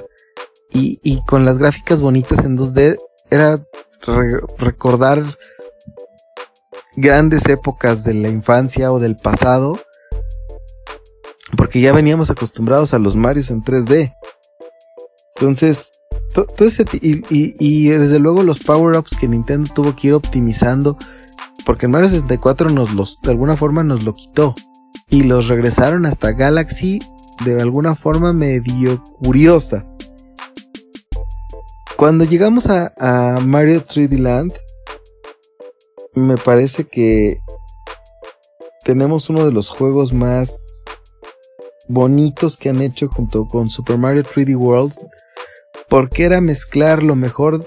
Y, 0.72 1.24
con 1.26 1.44
las 1.44 1.58
gráficas 1.58 2.00
bonitas 2.00 2.46
en 2.46 2.56
2D 2.56 2.98
era 3.32 3.60
recordar 4.60 5.24
grandes 6.98 7.50
épocas 7.50 8.04
de 8.04 8.14
la 8.14 8.30
infancia 8.30 8.92
o 8.92 9.00
del 9.00 9.16
pasado, 9.16 9.80
porque 11.58 11.82
ya 11.82 11.94
veníamos 11.94 12.30
acostumbrados 12.30 12.94
a 12.94 13.00
los 13.00 13.16
Marios 13.16 13.50
en 13.50 13.64
3D. 13.64 14.16
Entonces, 15.36 16.00
y, 17.02 17.88
desde 17.88 18.20
luego 18.20 18.44
los 18.44 18.60
power-ups 18.60 19.18
que 19.20 19.28
Nintendo 19.28 19.72
tuvo 19.74 19.96
que 19.96 20.10
ir 20.10 20.14
optimizando, 20.14 20.96
porque 21.66 21.86
en 21.86 21.92
Mario 21.92 22.08
64 22.08 22.70
nos 22.70 22.94
los, 22.94 23.20
de 23.22 23.32
alguna 23.32 23.58
forma 23.58 23.84
nos 23.84 24.04
lo 24.04 24.16
quitó. 24.16 24.54
Y 25.10 25.24
los 25.24 25.48
regresaron 25.48 26.06
hasta 26.06 26.32
Galaxy 26.32 27.00
de 27.46 27.62
alguna 27.62 27.96
forma 27.96 28.34
medio 28.34 29.04
curiosa. 29.24 29.86
Cuando 31.98 32.26
llegamos 32.26 32.70
a, 32.70 32.94
a 33.00 33.40
Mario 33.40 33.86
3D 33.86 34.18
Land, 34.18 34.54
me 36.16 36.38
parece 36.38 36.86
que 36.86 37.40
tenemos 38.84 39.30
uno 39.30 39.46
de 39.46 39.52
los 39.52 39.70
juegos 39.70 40.14
más 40.14 40.82
bonitos 41.88 42.58
que 42.58 42.70
han 42.70 42.82
hecho 42.82 43.08
junto 43.10 43.46
con 43.46 43.70
Super 43.70 43.98
Mario 43.98 44.24
3D 44.24 44.56
Worlds, 44.56 45.06
porque 45.90 46.26
era 46.26 46.42
mezclar 46.42 47.04
lo 47.04 47.16
mejor 47.16 47.62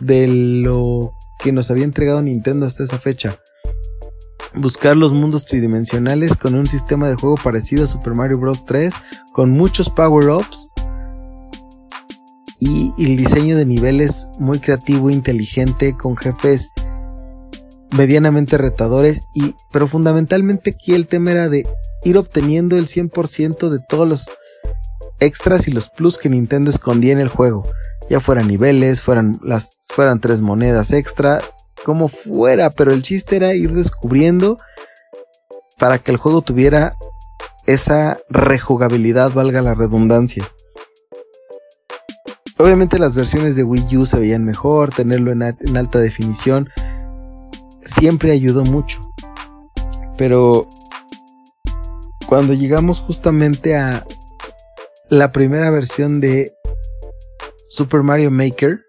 de 0.00 0.28
lo 0.28 1.15
que 1.38 1.52
nos 1.52 1.70
había 1.70 1.84
entregado 1.84 2.22
Nintendo 2.22 2.66
hasta 2.66 2.84
esa 2.84 2.98
fecha. 2.98 3.38
Buscar 4.54 4.96
los 4.96 5.12
mundos 5.12 5.44
tridimensionales 5.44 6.36
con 6.36 6.54
un 6.54 6.66
sistema 6.66 7.08
de 7.08 7.14
juego 7.14 7.36
parecido 7.36 7.84
a 7.84 7.88
Super 7.88 8.14
Mario 8.14 8.38
Bros. 8.38 8.64
3, 8.64 8.92
con 9.32 9.50
muchos 9.50 9.90
power-ups 9.90 10.70
y 12.58 12.92
el 12.98 13.16
diseño 13.16 13.56
de 13.56 13.66
niveles 13.66 14.28
muy 14.38 14.58
creativo 14.60 15.10
e 15.10 15.12
inteligente, 15.12 15.94
con 15.96 16.16
jefes 16.16 16.70
medianamente 17.96 18.58
retadores 18.58 19.20
y 19.34 19.54
pero 19.72 19.86
fundamentalmente 19.86 20.70
aquí 20.70 20.94
el 20.94 21.06
tema 21.06 21.30
era 21.32 21.48
de 21.48 21.64
ir 22.04 22.18
obteniendo 22.18 22.76
el 22.76 22.86
100% 22.86 23.68
de 23.68 23.78
todos 23.88 24.08
los 24.08 24.36
extras 25.20 25.68
y 25.68 25.70
los 25.70 25.90
plus 25.90 26.18
que 26.18 26.28
Nintendo 26.28 26.70
escondía 26.70 27.12
en 27.12 27.20
el 27.20 27.28
juego, 27.28 27.62
ya 28.08 28.20
fueran 28.20 28.48
niveles, 28.48 29.02
fueran 29.02 29.38
las 29.42 29.78
fueran 29.88 30.20
tres 30.20 30.40
monedas 30.40 30.92
extra, 30.92 31.40
como 31.84 32.08
fuera, 32.08 32.70
pero 32.70 32.92
el 32.92 33.02
chiste 33.02 33.36
era 33.36 33.54
ir 33.54 33.72
descubriendo 33.72 34.56
para 35.78 35.98
que 35.98 36.10
el 36.10 36.16
juego 36.16 36.42
tuviera 36.42 36.96
esa 37.66 38.18
rejugabilidad, 38.28 39.32
valga 39.32 39.60
la 39.60 39.74
redundancia. 39.74 40.48
Obviamente 42.58 42.98
las 42.98 43.14
versiones 43.14 43.54
de 43.56 43.64
Wii 43.64 43.96
U 43.98 44.06
se 44.06 44.18
veían 44.18 44.44
mejor, 44.44 44.92
tenerlo 44.94 45.30
en, 45.30 45.42
en 45.42 45.76
alta 45.76 45.98
definición, 45.98 46.70
siempre 47.84 48.32
ayudó 48.32 48.64
mucho. 48.64 49.00
Pero 50.16 50.66
cuando 52.26 52.54
llegamos 52.54 53.00
justamente 53.00 53.76
a 53.76 54.02
la 55.10 55.32
primera 55.32 55.70
versión 55.70 56.20
de 56.20 56.55
Super 57.76 58.02
Mario 58.02 58.30
Maker, 58.30 58.86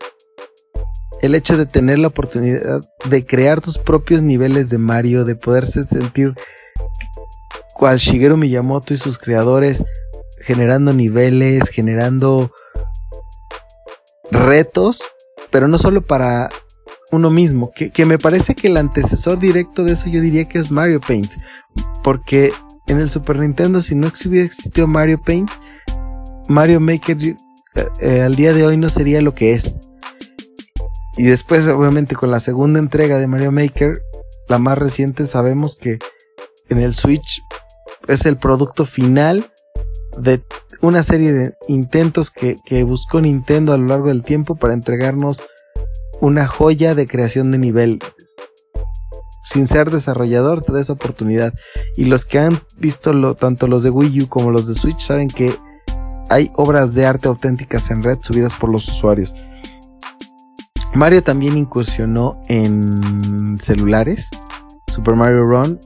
el 1.22 1.36
hecho 1.36 1.58
de 1.58 1.66
tener 1.66 2.00
la 2.00 2.08
oportunidad 2.08 2.80
de 3.10 3.26
crear 3.26 3.60
tus 3.60 3.78
propios 3.78 4.22
niveles 4.22 4.70
de 4.70 4.78
Mario, 4.78 5.26
de 5.26 5.36
poderse 5.36 5.84
sentir 5.84 6.34
cual 7.76 7.98
Shigeru 7.98 8.38
Miyamoto 8.38 8.94
y 8.94 8.98
sus 8.98 9.18
creadores 9.18 9.84
generando 10.40 10.94
niveles, 10.94 11.70
generando 11.70 12.52
retos, 14.32 15.04
pero 15.52 15.68
no 15.68 15.78
solo 15.78 16.02
para 16.02 16.50
uno 17.12 17.30
mismo, 17.30 17.72
que, 17.74 18.06
me 18.06 18.18
parece 18.18 18.56
que 18.56 18.68
el 18.68 18.78
antecesor 18.78 19.38
directo 19.38 19.84
de 19.84 19.94
eso 19.94 20.10
yo 20.10 20.22
diría 20.22 20.46
que 20.46 20.60
es 20.60 20.72
Mario 20.72 21.02
Paint, 21.02 21.34
porque 22.04 22.54
en 22.88 23.00
el 23.02 23.10
Super 23.10 23.40
Nintendo 23.40 23.82
si 23.82 23.96
no 23.96 24.12
hubiera 24.26 24.46
existido 24.46 24.88
Mario 24.88 25.22
Paint, 25.22 25.52
Mario 26.48 26.80
Maker 26.80 27.18
eh, 28.02 28.22
al 28.22 28.36
día 28.36 28.54
de 28.54 28.66
hoy 28.66 28.78
no 28.78 28.90
sería 28.90 29.22
lo 29.22 29.34
que 29.34 29.54
es. 29.54 29.76
Y 31.18 31.24
después 31.24 31.68
obviamente 31.68 32.16
con 32.16 32.32
la 32.32 32.40
segunda 32.40 32.80
entrega 32.80 33.18
de 33.18 33.28
Mario 33.28 33.52
Maker, 33.52 34.02
la 34.48 34.60
más 34.60 34.78
reciente, 34.78 35.26
sabemos 35.26 35.76
que 35.76 36.00
en 36.70 36.80
el 36.80 36.94
Switch 36.94 37.42
es 38.08 38.26
el 38.26 38.38
producto 38.38 38.86
final 38.86 39.52
de 40.20 40.42
una 40.82 41.04
serie 41.04 41.34
de 41.34 41.54
intentos 41.68 42.32
que, 42.32 42.56
buscó 42.84 43.22
Nintendo 43.22 43.74
a 43.74 43.78
lo 43.78 43.88
largo 43.88 44.08
del 44.08 44.24
tiempo 44.24 44.56
para 44.56 44.74
entregarnos 44.74 45.44
una 46.22 46.48
joya 46.48 46.96
de 46.96 47.08
creación 47.08 47.52
de 47.52 47.58
nivel. 47.58 48.00
Sin 49.44 49.68
ser 49.68 49.92
desarrollador, 49.92 50.62
te 50.62 50.72
da 50.74 50.82
esa 50.82 50.94
oportunidad. 50.94 51.54
Y 51.96 52.06
los 52.06 52.26
que 52.26 52.40
han 52.40 52.62
visto 52.78 53.36
tanto 53.36 53.68
los 53.68 53.84
de 53.84 53.90
Wii 53.90 54.24
U 54.24 54.30
como 54.30 54.52
los 54.52 54.68
de 54.68 54.76
Switch 54.76 55.00
saben 55.00 55.30
que 55.30 55.56
hay 56.30 56.52
obras 56.56 56.94
de 56.94 57.06
arte 57.06 57.28
auténticas 57.28 57.90
en 57.92 58.04
red 58.04 58.18
subidas 58.22 58.54
por 58.54 58.72
los 58.72 58.88
usuarios. 58.88 59.34
Mario 60.94 61.24
también 61.24 61.58
incursionó 61.58 62.42
en 62.48 63.60
celulares. 63.60 64.30
Super 64.88 65.16
Mario 65.16 65.46
Run 65.46 65.80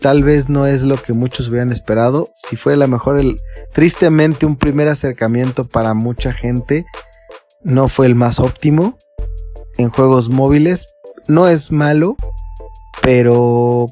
tal 0.00 0.24
vez 0.24 0.48
no 0.48 0.66
es 0.66 0.82
lo 0.82 0.96
que 0.96 1.12
muchos 1.12 1.48
hubieran 1.48 1.70
esperado. 1.70 2.28
Si 2.36 2.56
fue 2.56 2.72
a 2.72 2.76
lo 2.76 2.88
mejor 2.88 3.18
el, 3.18 3.36
tristemente 3.72 4.46
un 4.46 4.56
primer 4.56 4.88
acercamiento 4.88 5.64
para 5.64 5.94
mucha 5.94 6.32
gente, 6.32 6.86
no 7.62 7.88
fue 7.88 8.06
el 8.06 8.14
más 8.14 8.40
óptimo 8.40 8.96
en 9.76 9.90
juegos 9.90 10.30
móviles. 10.30 10.86
No 11.28 11.48
es 11.48 11.70
malo, 11.70 12.16
pero 13.02 13.86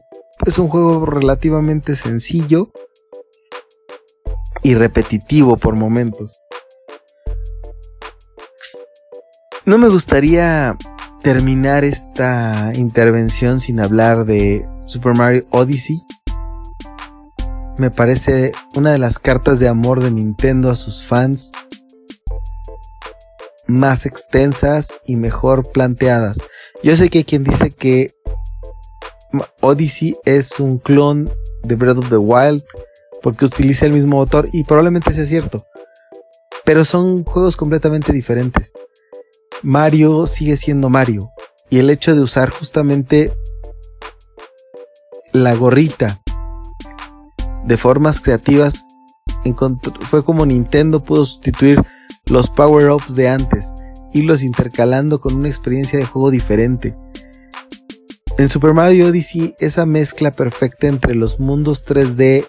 es 0.46 0.58
un 0.58 0.68
juego 0.68 1.04
relativamente 1.04 1.94
sencillo 1.94 2.70
y 4.62 4.74
repetitivo 4.74 5.56
por 5.56 5.76
momentos. 5.76 6.40
No 9.64 9.76
me 9.78 9.88
gustaría 9.88 10.76
terminar 11.22 11.84
esta 11.84 12.70
intervención 12.74 13.60
sin 13.60 13.80
hablar 13.80 14.24
de 14.24 14.66
Super 14.86 15.14
Mario 15.14 15.44
Odyssey. 15.50 16.00
Me 17.76 17.90
parece 17.90 18.52
una 18.74 18.92
de 18.92 18.98
las 18.98 19.18
cartas 19.18 19.60
de 19.60 19.68
amor 19.68 20.02
de 20.02 20.10
Nintendo 20.10 20.70
a 20.70 20.74
sus 20.74 21.04
fans 21.04 21.52
más 23.66 24.06
extensas 24.06 24.88
y 25.06 25.16
mejor 25.16 25.70
planteadas. 25.70 26.38
Yo 26.82 26.96
sé 26.96 27.10
que 27.10 27.18
hay 27.18 27.24
quien 27.24 27.44
dice 27.44 27.70
que 27.70 28.10
Odyssey 29.60 30.16
es 30.24 30.58
un 30.58 30.78
clon 30.78 31.30
de 31.64 31.76
Breath 31.76 31.98
of 31.98 32.08
the 32.08 32.16
Wild 32.16 32.64
porque 33.22 33.44
utiliza 33.44 33.86
el 33.86 33.92
mismo 33.92 34.16
motor 34.16 34.48
y 34.52 34.64
probablemente 34.64 35.12
sea 35.12 35.26
cierto. 35.26 35.64
Pero 36.64 36.84
son 36.84 37.24
juegos 37.24 37.56
completamente 37.56 38.12
diferentes. 38.12 38.72
Mario 39.62 40.26
sigue 40.26 40.56
siendo 40.56 40.88
Mario 40.88 41.30
y 41.70 41.78
el 41.78 41.90
hecho 41.90 42.14
de 42.14 42.20
usar 42.20 42.50
justamente 42.50 43.32
la 45.32 45.54
gorrita 45.54 46.22
de 47.64 47.76
formas 47.76 48.20
creativas 48.20 48.84
fue 50.08 50.24
como 50.24 50.46
Nintendo 50.46 51.02
pudo 51.02 51.24
sustituir 51.24 51.82
los 52.26 52.50
power-ups 52.50 53.14
de 53.14 53.28
antes, 53.28 53.74
irlos 54.12 54.42
intercalando 54.42 55.20
con 55.20 55.34
una 55.34 55.48
experiencia 55.48 55.98
de 55.98 56.04
juego 56.04 56.30
diferente. 56.30 56.96
En 58.36 58.48
Super 58.48 58.72
Mario 58.72 59.08
Odyssey, 59.08 59.54
esa 59.58 59.86
mezcla 59.86 60.30
perfecta 60.30 60.86
entre 60.86 61.14
los 61.14 61.40
mundos 61.40 61.84
3D 61.84 62.46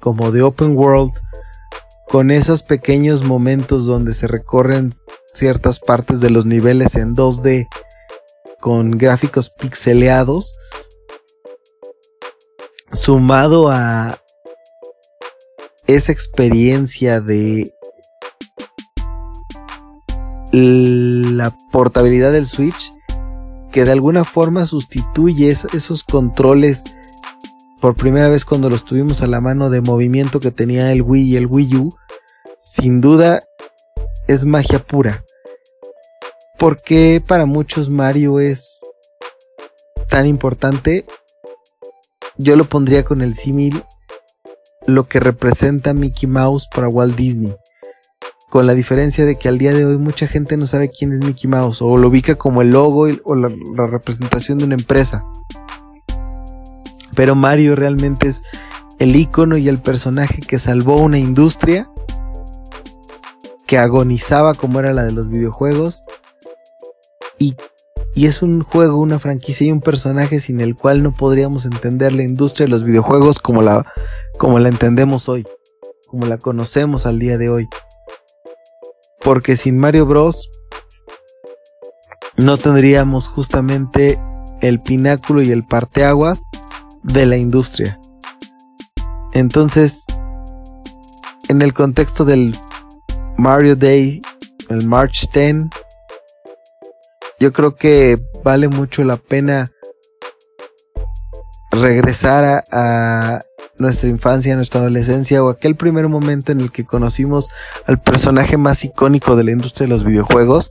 como 0.00 0.30
de 0.30 0.42
open 0.42 0.76
world, 0.76 1.12
con 2.08 2.30
esos 2.30 2.62
pequeños 2.62 3.24
momentos 3.24 3.86
donde 3.86 4.14
se 4.14 4.26
recorren 4.26 4.92
ciertas 5.34 5.78
partes 5.78 6.20
de 6.20 6.30
los 6.30 6.46
niveles 6.46 6.96
en 6.96 7.14
2D 7.14 7.68
con 8.60 8.92
gráficos 8.92 9.50
pixeleados, 9.50 10.54
sumado 12.92 13.70
a 13.70 14.18
esa 15.86 16.12
experiencia 16.12 17.20
de 17.20 17.72
la 20.52 21.54
portabilidad 21.70 22.32
del 22.32 22.46
Switch 22.46 22.90
que 23.70 23.84
de 23.84 23.92
alguna 23.92 24.24
forma 24.24 24.64
sustituye 24.66 25.50
esos 25.50 26.04
controles 26.04 26.84
por 27.80 27.94
primera 27.94 28.28
vez 28.28 28.44
cuando 28.44 28.68
los 28.68 28.84
tuvimos 28.84 29.22
a 29.22 29.26
la 29.26 29.40
mano 29.40 29.70
de 29.70 29.80
movimiento 29.80 30.40
que 30.40 30.50
tenía 30.50 30.92
el 30.92 31.02
Wii 31.02 31.32
y 31.32 31.36
el 31.36 31.46
Wii 31.46 31.76
U, 31.76 31.88
sin 32.62 33.00
duda 33.00 33.40
es 34.26 34.44
magia 34.44 34.78
pura. 34.78 35.24
porque 36.58 37.22
para 37.24 37.46
muchos 37.46 37.88
Mario 37.88 38.40
es 38.40 38.84
tan 40.08 40.26
importante? 40.26 41.06
Yo 42.36 42.56
lo 42.56 42.64
pondría 42.68 43.04
con 43.04 43.22
el 43.22 43.34
símil 43.34 43.84
lo 44.86 45.04
que 45.04 45.20
representa 45.20 45.94
Mickey 45.94 46.28
Mouse 46.28 46.68
para 46.74 46.88
Walt 46.88 47.14
Disney. 47.16 47.54
Con 48.50 48.66
la 48.66 48.74
diferencia 48.74 49.24
de 49.24 49.36
que 49.36 49.48
al 49.48 49.58
día 49.58 49.72
de 49.72 49.84
hoy 49.84 49.98
mucha 49.98 50.26
gente 50.26 50.56
no 50.56 50.66
sabe 50.66 50.90
quién 50.90 51.12
es 51.12 51.20
Mickey 51.20 51.48
Mouse 51.48 51.82
o 51.82 51.96
lo 51.98 52.08
ubica 52.08 52.34
como 52.34 52.62
el 52.62 52.70
logo 52.70 53.06
o 53.24 53.34
la, 53.34 53.52
la 53.76 53.84
representación 53.84 54.58
de 54.58 54.64
una 54.64 54.74
empresa. 54.74 55.22
Pero 57.18 57.34
Mario 57.34 57.74
realmente 57.74 58.28
es 58.28 58.44
el 59.00 59.16
icono 59.16 59.56
y 59.56 59.68
el 59.68 59.82
personaje 59.82 60.38
que 60.38 60.60
salvó 60.60 61.00
una 61.00 61.18
industria 61.18 61.90
que 63.66 63.76
agonizaba 63.76 64.54
como 64.54 64.78
era 64.78 64.92
la 64.92 65.02
de 65.02 65.10
los 65.10 65.28
videojuegos 65.28 66.04
y, 67.36 67.56
y, 68.14 68.26
es 68.26 68.40
un 68.40 68.62
juego, 68.62 68.98
una 68.98 69.18
franquicia 69.18 69.66
y 69.66 69.72
un 69.72 69.80
personaje 69.80 70.38
sin 70.38 70.60
el 70.60 70.76
cual 70.76 71.02
no 71.02 71.12
podríamos 71.12 71.64
entender 71.66 72.12
la 72.12 72.22
industria 72.22 72.66
de 72.66 72.70
los 72.70 72.84
videojuegos 72.84 73.40
como 73.40 73.62
la, 73.62 73.92
como 74.38 74.60
la 74.60 74.68
entendemos 74.68 75.28
hoy, 75.28 75.44
como 76.06 76.26
la 76.26 76.38
conocemos 76.38 77.04
al 77.04 77.18
día 77.18 77.36
de 77.36 77.48
hoy. 77.48 77.68
Porque 79.20 79.56
sin 79.56 79.76
Mario 79.76 80.06
Bros 80.06 80.48
no 82.36 82.58
tendríamos 82.58 83.26
justamente 83.26 84.20
el 84.60 84.80
pináculo 84.80 85.42
y 85.42 85.50
el 85.50 85.66
parteaguas 85.66 86.44
de 87.12 87.26
la 87.26 87.36
industria. 87.36 87.98
Entonces, 89.32 90.04
en 91.48 91.62
el 91.62 91.72
contexto 91.74 92.24
del 92.24 92.56
Mario 93.36 93.76
Day, 93.76 94.20
el 94.68 94.86
March 94.86 95.28
10, 95.32 95.68
yo 97.40 97.52
creo 97.52 97.74
que 97.74 98.18
vale 98.44 98.68
mucho 98.68 99.04
la 99.04 99.16
pena 99.16 99.70
regresar 101.70 102.64
a, 102.70 103.40
nuestra 103.78 104.08
infancia, 104.08 104.56
nuestra 104.56 104.80
adolescencia 104.80 105.42
o 105.42 105.50
aquel 105.50 105.76
primer 105.76 106.08
momento 106.08 106.52
en 106.52 106.60
el 106.60 106.72
que 106.72 106.84
conocimos 106.84 107.48
al 107.86 108.00
personaje 108.00 108.56
más 108.56 108.84
icónico 108.84 109.36
de 109.36 109.44
la 109.44 109.52
industria 109.52 109.86
de 109.86 109.90
los 109.90 110.04
videojuegos 110.04 110.70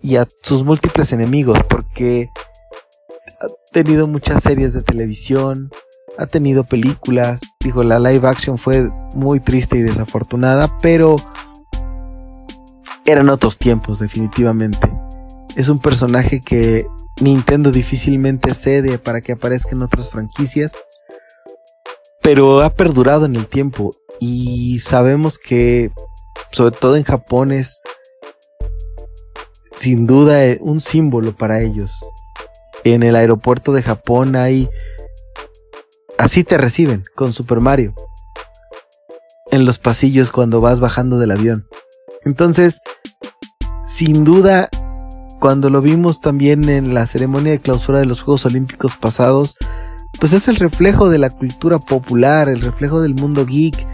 y 0.00 0.16
a 0.16 0.26
sus 0.42 0.64
múltiples 0.64 1.12
enemigos, 1.12 1.62
porque 1.68 2.30
ha 3.42 3.72
tenido 3.72 4.06
muchas 4.06 4.42
series 4.42 4.72
de 4.72 4.82
televisión, 4.82 5.70
ha 6.16 6.26
tenido 6.26 6.64
películas, 6.64 7.40
digo, 7.60 7.82
la 7.82 7.98
live 7.98 8.28
action 8.28 8.56
fue 8.56 8.88
muy 9.14 9.40
triste 9.40 9.78
y 9.78 9.82
desafortunada, 9.82 10.78
pero 10.80 11.16
eran 13.04 13.28
otros 13.30 13.58
tiempos 13.58 13.98
definitivamente. 13.98 14.92
Es 15.56 15.68
un 15.68 15.80
personaje 15.80 16.40
que 16.40 16.86
Nintendo 17.20 17.72
difícilmente 17.72 18.54
cede 18.54 18.98
para 18.98 19.20
que 19.20 19.32
aparezca 19.32 19.70
en 19.72 19.82
otras 19.82 20.08
franquicias, 20.08 20.74
pero 22.22 22.62
ha 22.62 22.74
perdurado 22.74 23.26
en 23.26 23.34
el 23.34 23.48
tiempo 23.48 23.90
y 24.20 24.78
sabemos 24.78 25.38
que 25.38 25.90
sobre 26.52 26.76
todo 26.76 26.96
en 26.96 27.04
Japón 27.04 27.50
es 27.50 27.80
sin 29.74 30.06
duda 30.06 30.38
un 30.60 30.80
símbolo 30.80 31.36
para 31.36 31.60
ellos. 31.60 31.98
En 32.84 33.02
el 33.02 33.16
aeropuerto 33.16 33.72
de 33.72 33.82
Japón 33.82 34.36
hay 34.36 34.68
así 36.18 36.44
te 36.44 36.58
reciben 36.58 37.02
con 37.14 37.32
Super 37.32 37.60
Mario. 37.60 37.94
En 39.50 39.64
los 39.64 39.78
pasillos 39.78 40.30
cuando 40.30 40.60
vas 40.60 40.80
bajando 40.80 41.18
del 41.18 41.32
avión. 41.32 41.68
Entonces, 42.24 42.80
sin 43.86 44.24
duda, 44.24 44.68
cuando 45.40 45.68
lo 45.68 45.80
vimos 45.80 46.20
también 46.20 46.68
en 46.68 46.94
la 46.94 47.04
ceremonia 47.06 47.52
de 47.52 47.60
clausura 47.60 47.98
de 47.98 48.06
los 48.06 48.22
Juegos 48.22 48.46
Olímpicos 48.46 48.96
pasados, 48.96 49.56
pues 50.20 50.32
es 50.32 50.48
el 50.48 50.56
reflejo 50.56 51.10
de 51.10 51.18
la 51.18 51.30
cultura 51.30 51.78
popular, 51.78 52.48
el 52.48 52.60
reflejo 52.60 53.02
del 53.02 53.14
mundo 53.14 53.44
geek. 53.44 53.86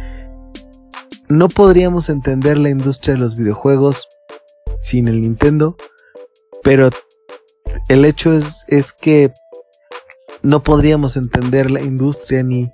No 1.29 1.49
podríamos 1.49 2.09
entender 2.09 2.59
la 2.59 2.69
industria 2.69 3.15
de 3.15 3.21
los 3.21 3.35
videojuegos 3.35 4.07
sin 4.83 5.09
el 5.09 5.23
Nintendo, 5.23 5.77
pero 6.63 6.91
el 7.89 8.05
hecho 8.05 8.33
es, 8.33 8.65
es 8.69 8.93
que 8.93 9.33
no 10.43 10.63
podríamos 10.63 11.17
entender 11.17 11.71
la 11.71 11.81
industria 11.81 12.43
ni, 12.43 12.71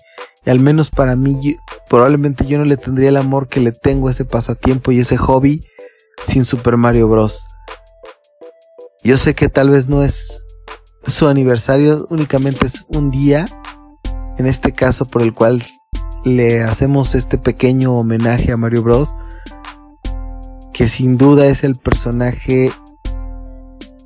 al 0.46 0.61
menos 0.61 0.90
para 0.90 1.16
mí, 1.16 1.57
probablemente 1.88 2.46
yo 2.46 2.59
no 2.59 2.64
le 2.64 2.76
tendría 2.76 3.09
el 3.09 3.16
amor 3.16 3.48
que 3.48 3.61
le 3.61 3.72
tengo 3.72 4.09
a 4.09 4.11
ese 4.11 4.24
pasatiempo 4.24 4.92
y 4.92 5.00
ese 5.00 5.16
hobby 5.16 5.61
sin 6.22 6.44
Super 6.44 6.76
Mario 6.76 7.09
Bros. 7.09 7.44
Yo 9.02 9.16
sé 9.16 9.34
que 9.34 9.48
tal 9.48 9.70
vez 9.70 9.88
no 9.88 10.02
es 10.02 10.44
su 11.07 11.28
aniversario, 11.28 12.07
únicamente 12.11 12.66
es 12.66 12.84
un 12.88 13.11
día, 13.11 13.46
en 14.38 14.46
este 14.46 14.72
caso 14.72 15.05
por 15.05 15.22
el 15.22 15.34
cual 15.34 15.62
le 16.24 16.62
hacemos 16.62 17.14
este 17.14 17.36
pequeño 17.36 17.94
homenaje 17.96 18.52
a 18.52 18.57
Mario 18.57 18.82
Bros. 18.82 19.16
Que 20.72 20.88
sin 20.88 21.18
duda 21.18 21.46
es 21.46 21.62
el 21.62 21.76
personaje 21.76 22.72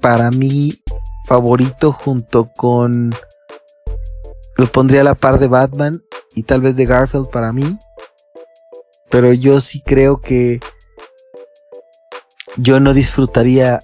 para 0.00 0.30
mí 0.30 0.82
favorito 1.26 1.92
junto 1.92 2.50
con... 2.56 3.14
Lo 4.56 4.66
pondría 4.66 5.02
a 5.02 5.04
la 5.04 5.14
par 5.14 5.38
de 5.38 5.46
Batman 5.46 6.02
y 6.34 6.42
tal 6.42 6.60
vez 6.60 6.74
de 6.76 6.86
Garfield 6.86 7.30
para 7.30 7.52
mí. 7.52 7.78
Pero 9.10 9.32
yo 9.32 9.60
sí 9.60 9.82
creo 9.82 10.20
que 10.20 10.60
yo 12.56 12.80
no 12.80 12.92
disfrutaría 12.92 13.78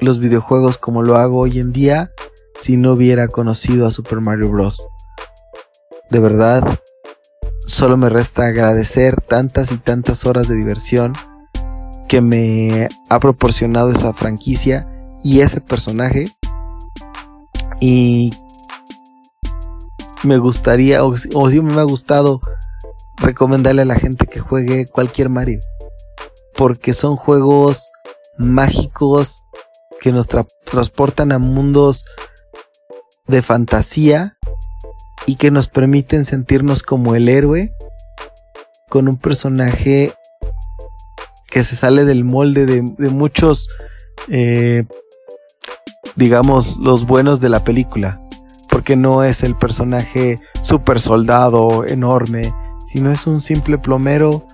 los 0.00 0.20
videojuegos 0.20 0.78
como 0.78 1.02
lo 1.02 1.16
hago 1.16 1.40
hoy 1.40 1.58
en 1.58 1.72
día 1.72 2.12
si 2.60 2.76
no 2.76 2.92
hubiera 2.92 3.26
conocido 3.28 3.86
a 3.86 3.90
Super 3.90 4.20
Mario 4.20 4.50
Bros. 4.50 4.86
de 6.10 6.18
verdad, 6.20 6.78
solo 7.66 7.96
me 7.96 8.08
resta 8.08 8.46
agradecer 8.46 9.20
tantas 9.20 9.72
y 9.72 9.78
tantas 9.78 10.24
horas 10.26 10.48
de 10.48 10.54
diversión 10.54 11.14
que 12.08 12.20
me 12.20 12.88
ha 13.10 13.18
proporcionado 13.18 13.90
esa 13.90 14.12
franquicia 14.12 14.88
y 15.24 15.40
ese 15.40 15.60
personaje. 15.60 16.30
Y 17.80 18.32
me 20.22 20.38
gustaría, 20.38 21.04
o, 21.04 21.16
siempre 21.16 21.74
me 21.74 21.80
ha 21.80 21.84
gustado 21.84 22.40
recomendarle 23.16 23.82
a 23.82 23.86
la 23.86 23.98
gente 23.98 24.26
que 24.26 24.38
juegue 24.38 24.86
cualquier 24.86 25.30
Mario. 25.30 25.58
Porque 26.54 26.94
son 26.94 27.16
juegos 27.16 27.90
mágicos 28.38 29.46
que 30.00 30.12
nos 30.12 30.28
transportan 30.28 31.32
a 31.32 31.38
mundos 31.38 32.04
de 33.26 33.42
fantasía 33.42 34.36
y 35.26 35.36
que 35.36 35.50
nos 35.50 35.68
permiten 35.68 36.24
sentirnos 36.24 36.82
como 36.82 37.14
el 37.16 37.28
héroe 37.28 37.72
con 38.90 39.08
un 39.08 39.16
personaje 39.16 40.14
que 41.48 41.64
se 41.64 41.76
sale 41.76 42.04
del 42.04 42.24
molde 42.24 42.66
de, 42.66 42.82
muchos, 43.10 43.68
eh, 44.28 44.84
digamos, 46.16 46.78
los 46.80 47.06
buenos 47.06 47.40
de 47.40 47.48
la 47.48 47.64
película. 47.64 48.20
Porque 48.70 48.96
no 48.96 49.22
es 49.24 49.42
el 49.42 49.56
personaje 49.56 50.38
super 50.62 51.00
soldado 51.00 51.84
enorme, 51.84 52.54
sino 52.86 53.10
es 53.10 53.26
un 53.26 53.40
simple 53.40 53.78
plomero 53.78 54.46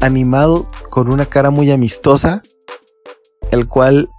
animado 0.00 0.66
con 0.90 1.12
una 1.12 1.26
cara 1.26 1.50
muy 1.50 1.70
amistosa, 1.70 2.42
el 3.50 3.68
cual 3.68 4.10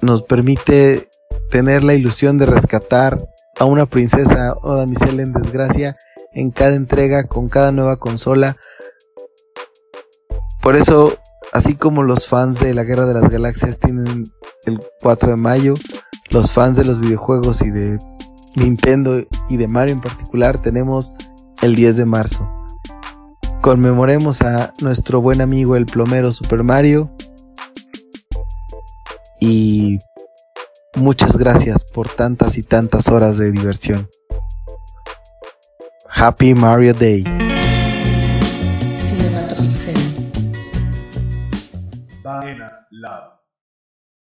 nos 0.00 0.22
permite 0.22 1.08
tener 1.50 1.82
la 1.82 1.94
ilusión 1.94 2.38
de 2.38 2.46
rescatar 2.46 3.18
a 3.58 3.64
una 3.64 3.86
princesa 3.86 4.54
o 4.62 4.74
damisela 4.74 5.22
en 5.22 5.32
desgracia 5.32 5.96
en 6.32 6.50
cada 6.50 6.76
entrega 6.76 7.24
con 7.24 7.48
cada 7.48 7.72
nueva 7.72 7.96
consola. 7.96 8.56
Por 10.60 10.76
eso, 10.76 11.18
así 11.52 11.74
como 11.74 12.02
los 12.02 12.28
fans 12.28 12.60
de 12.60 12.74
la 12.74 12.84
Guerra 12.84 13.06
de 13.06 13.20
las 13.20 13.30
Galaxias 13.30 13.78
tienen 13.78 14.24
el 14.66 14.78
4 15.02 15.30
de 15.30 15.36
mayo, 15.36 15.74
los 16.30 16.52
fans 16.52 16.76
de 16.76 16.84
los 16.84 17.00
videojuegos 17.00 17.62
y 17.62 17.70
de 17.70 17.98
Nintendo 18.56 19.24
y 19.48 19.56
de 19.56 19.68
Mario 19.68 19.94
en 19.94 20.00
particular 20.00 20.60
tenemos 20.60 21.14
el 21.62 21.74
10 21.74 21.96
de 21.96 22.04
marzo. 22.04 22.48
Conmemoremos 23.60 24.42
a 24.42 24.72
nuestro 24.80 25.20
buen 25.20 25.40
amigo 25.40 25.76
el 25.76 25.86
plomero 25.86 26.32
Super 26.32 26.62
Mario 26.62 27.10
y 29.40 29.98
muchas 30.96 31.36
gracias 31.36 31.84
por 31.84 32.08
tantas 32.08 32.56
y 32.58 32.62
tantas 32.62 33.08
horas 33.08 33.38
de 33.38 33.50
diversión. 33.52 34.08
Happy 36.10 36.54
Mario 36.54 36.94
Day. 36.94 37.24
Cinematopixel. 39.00 39.97
Love. 42.92 43.37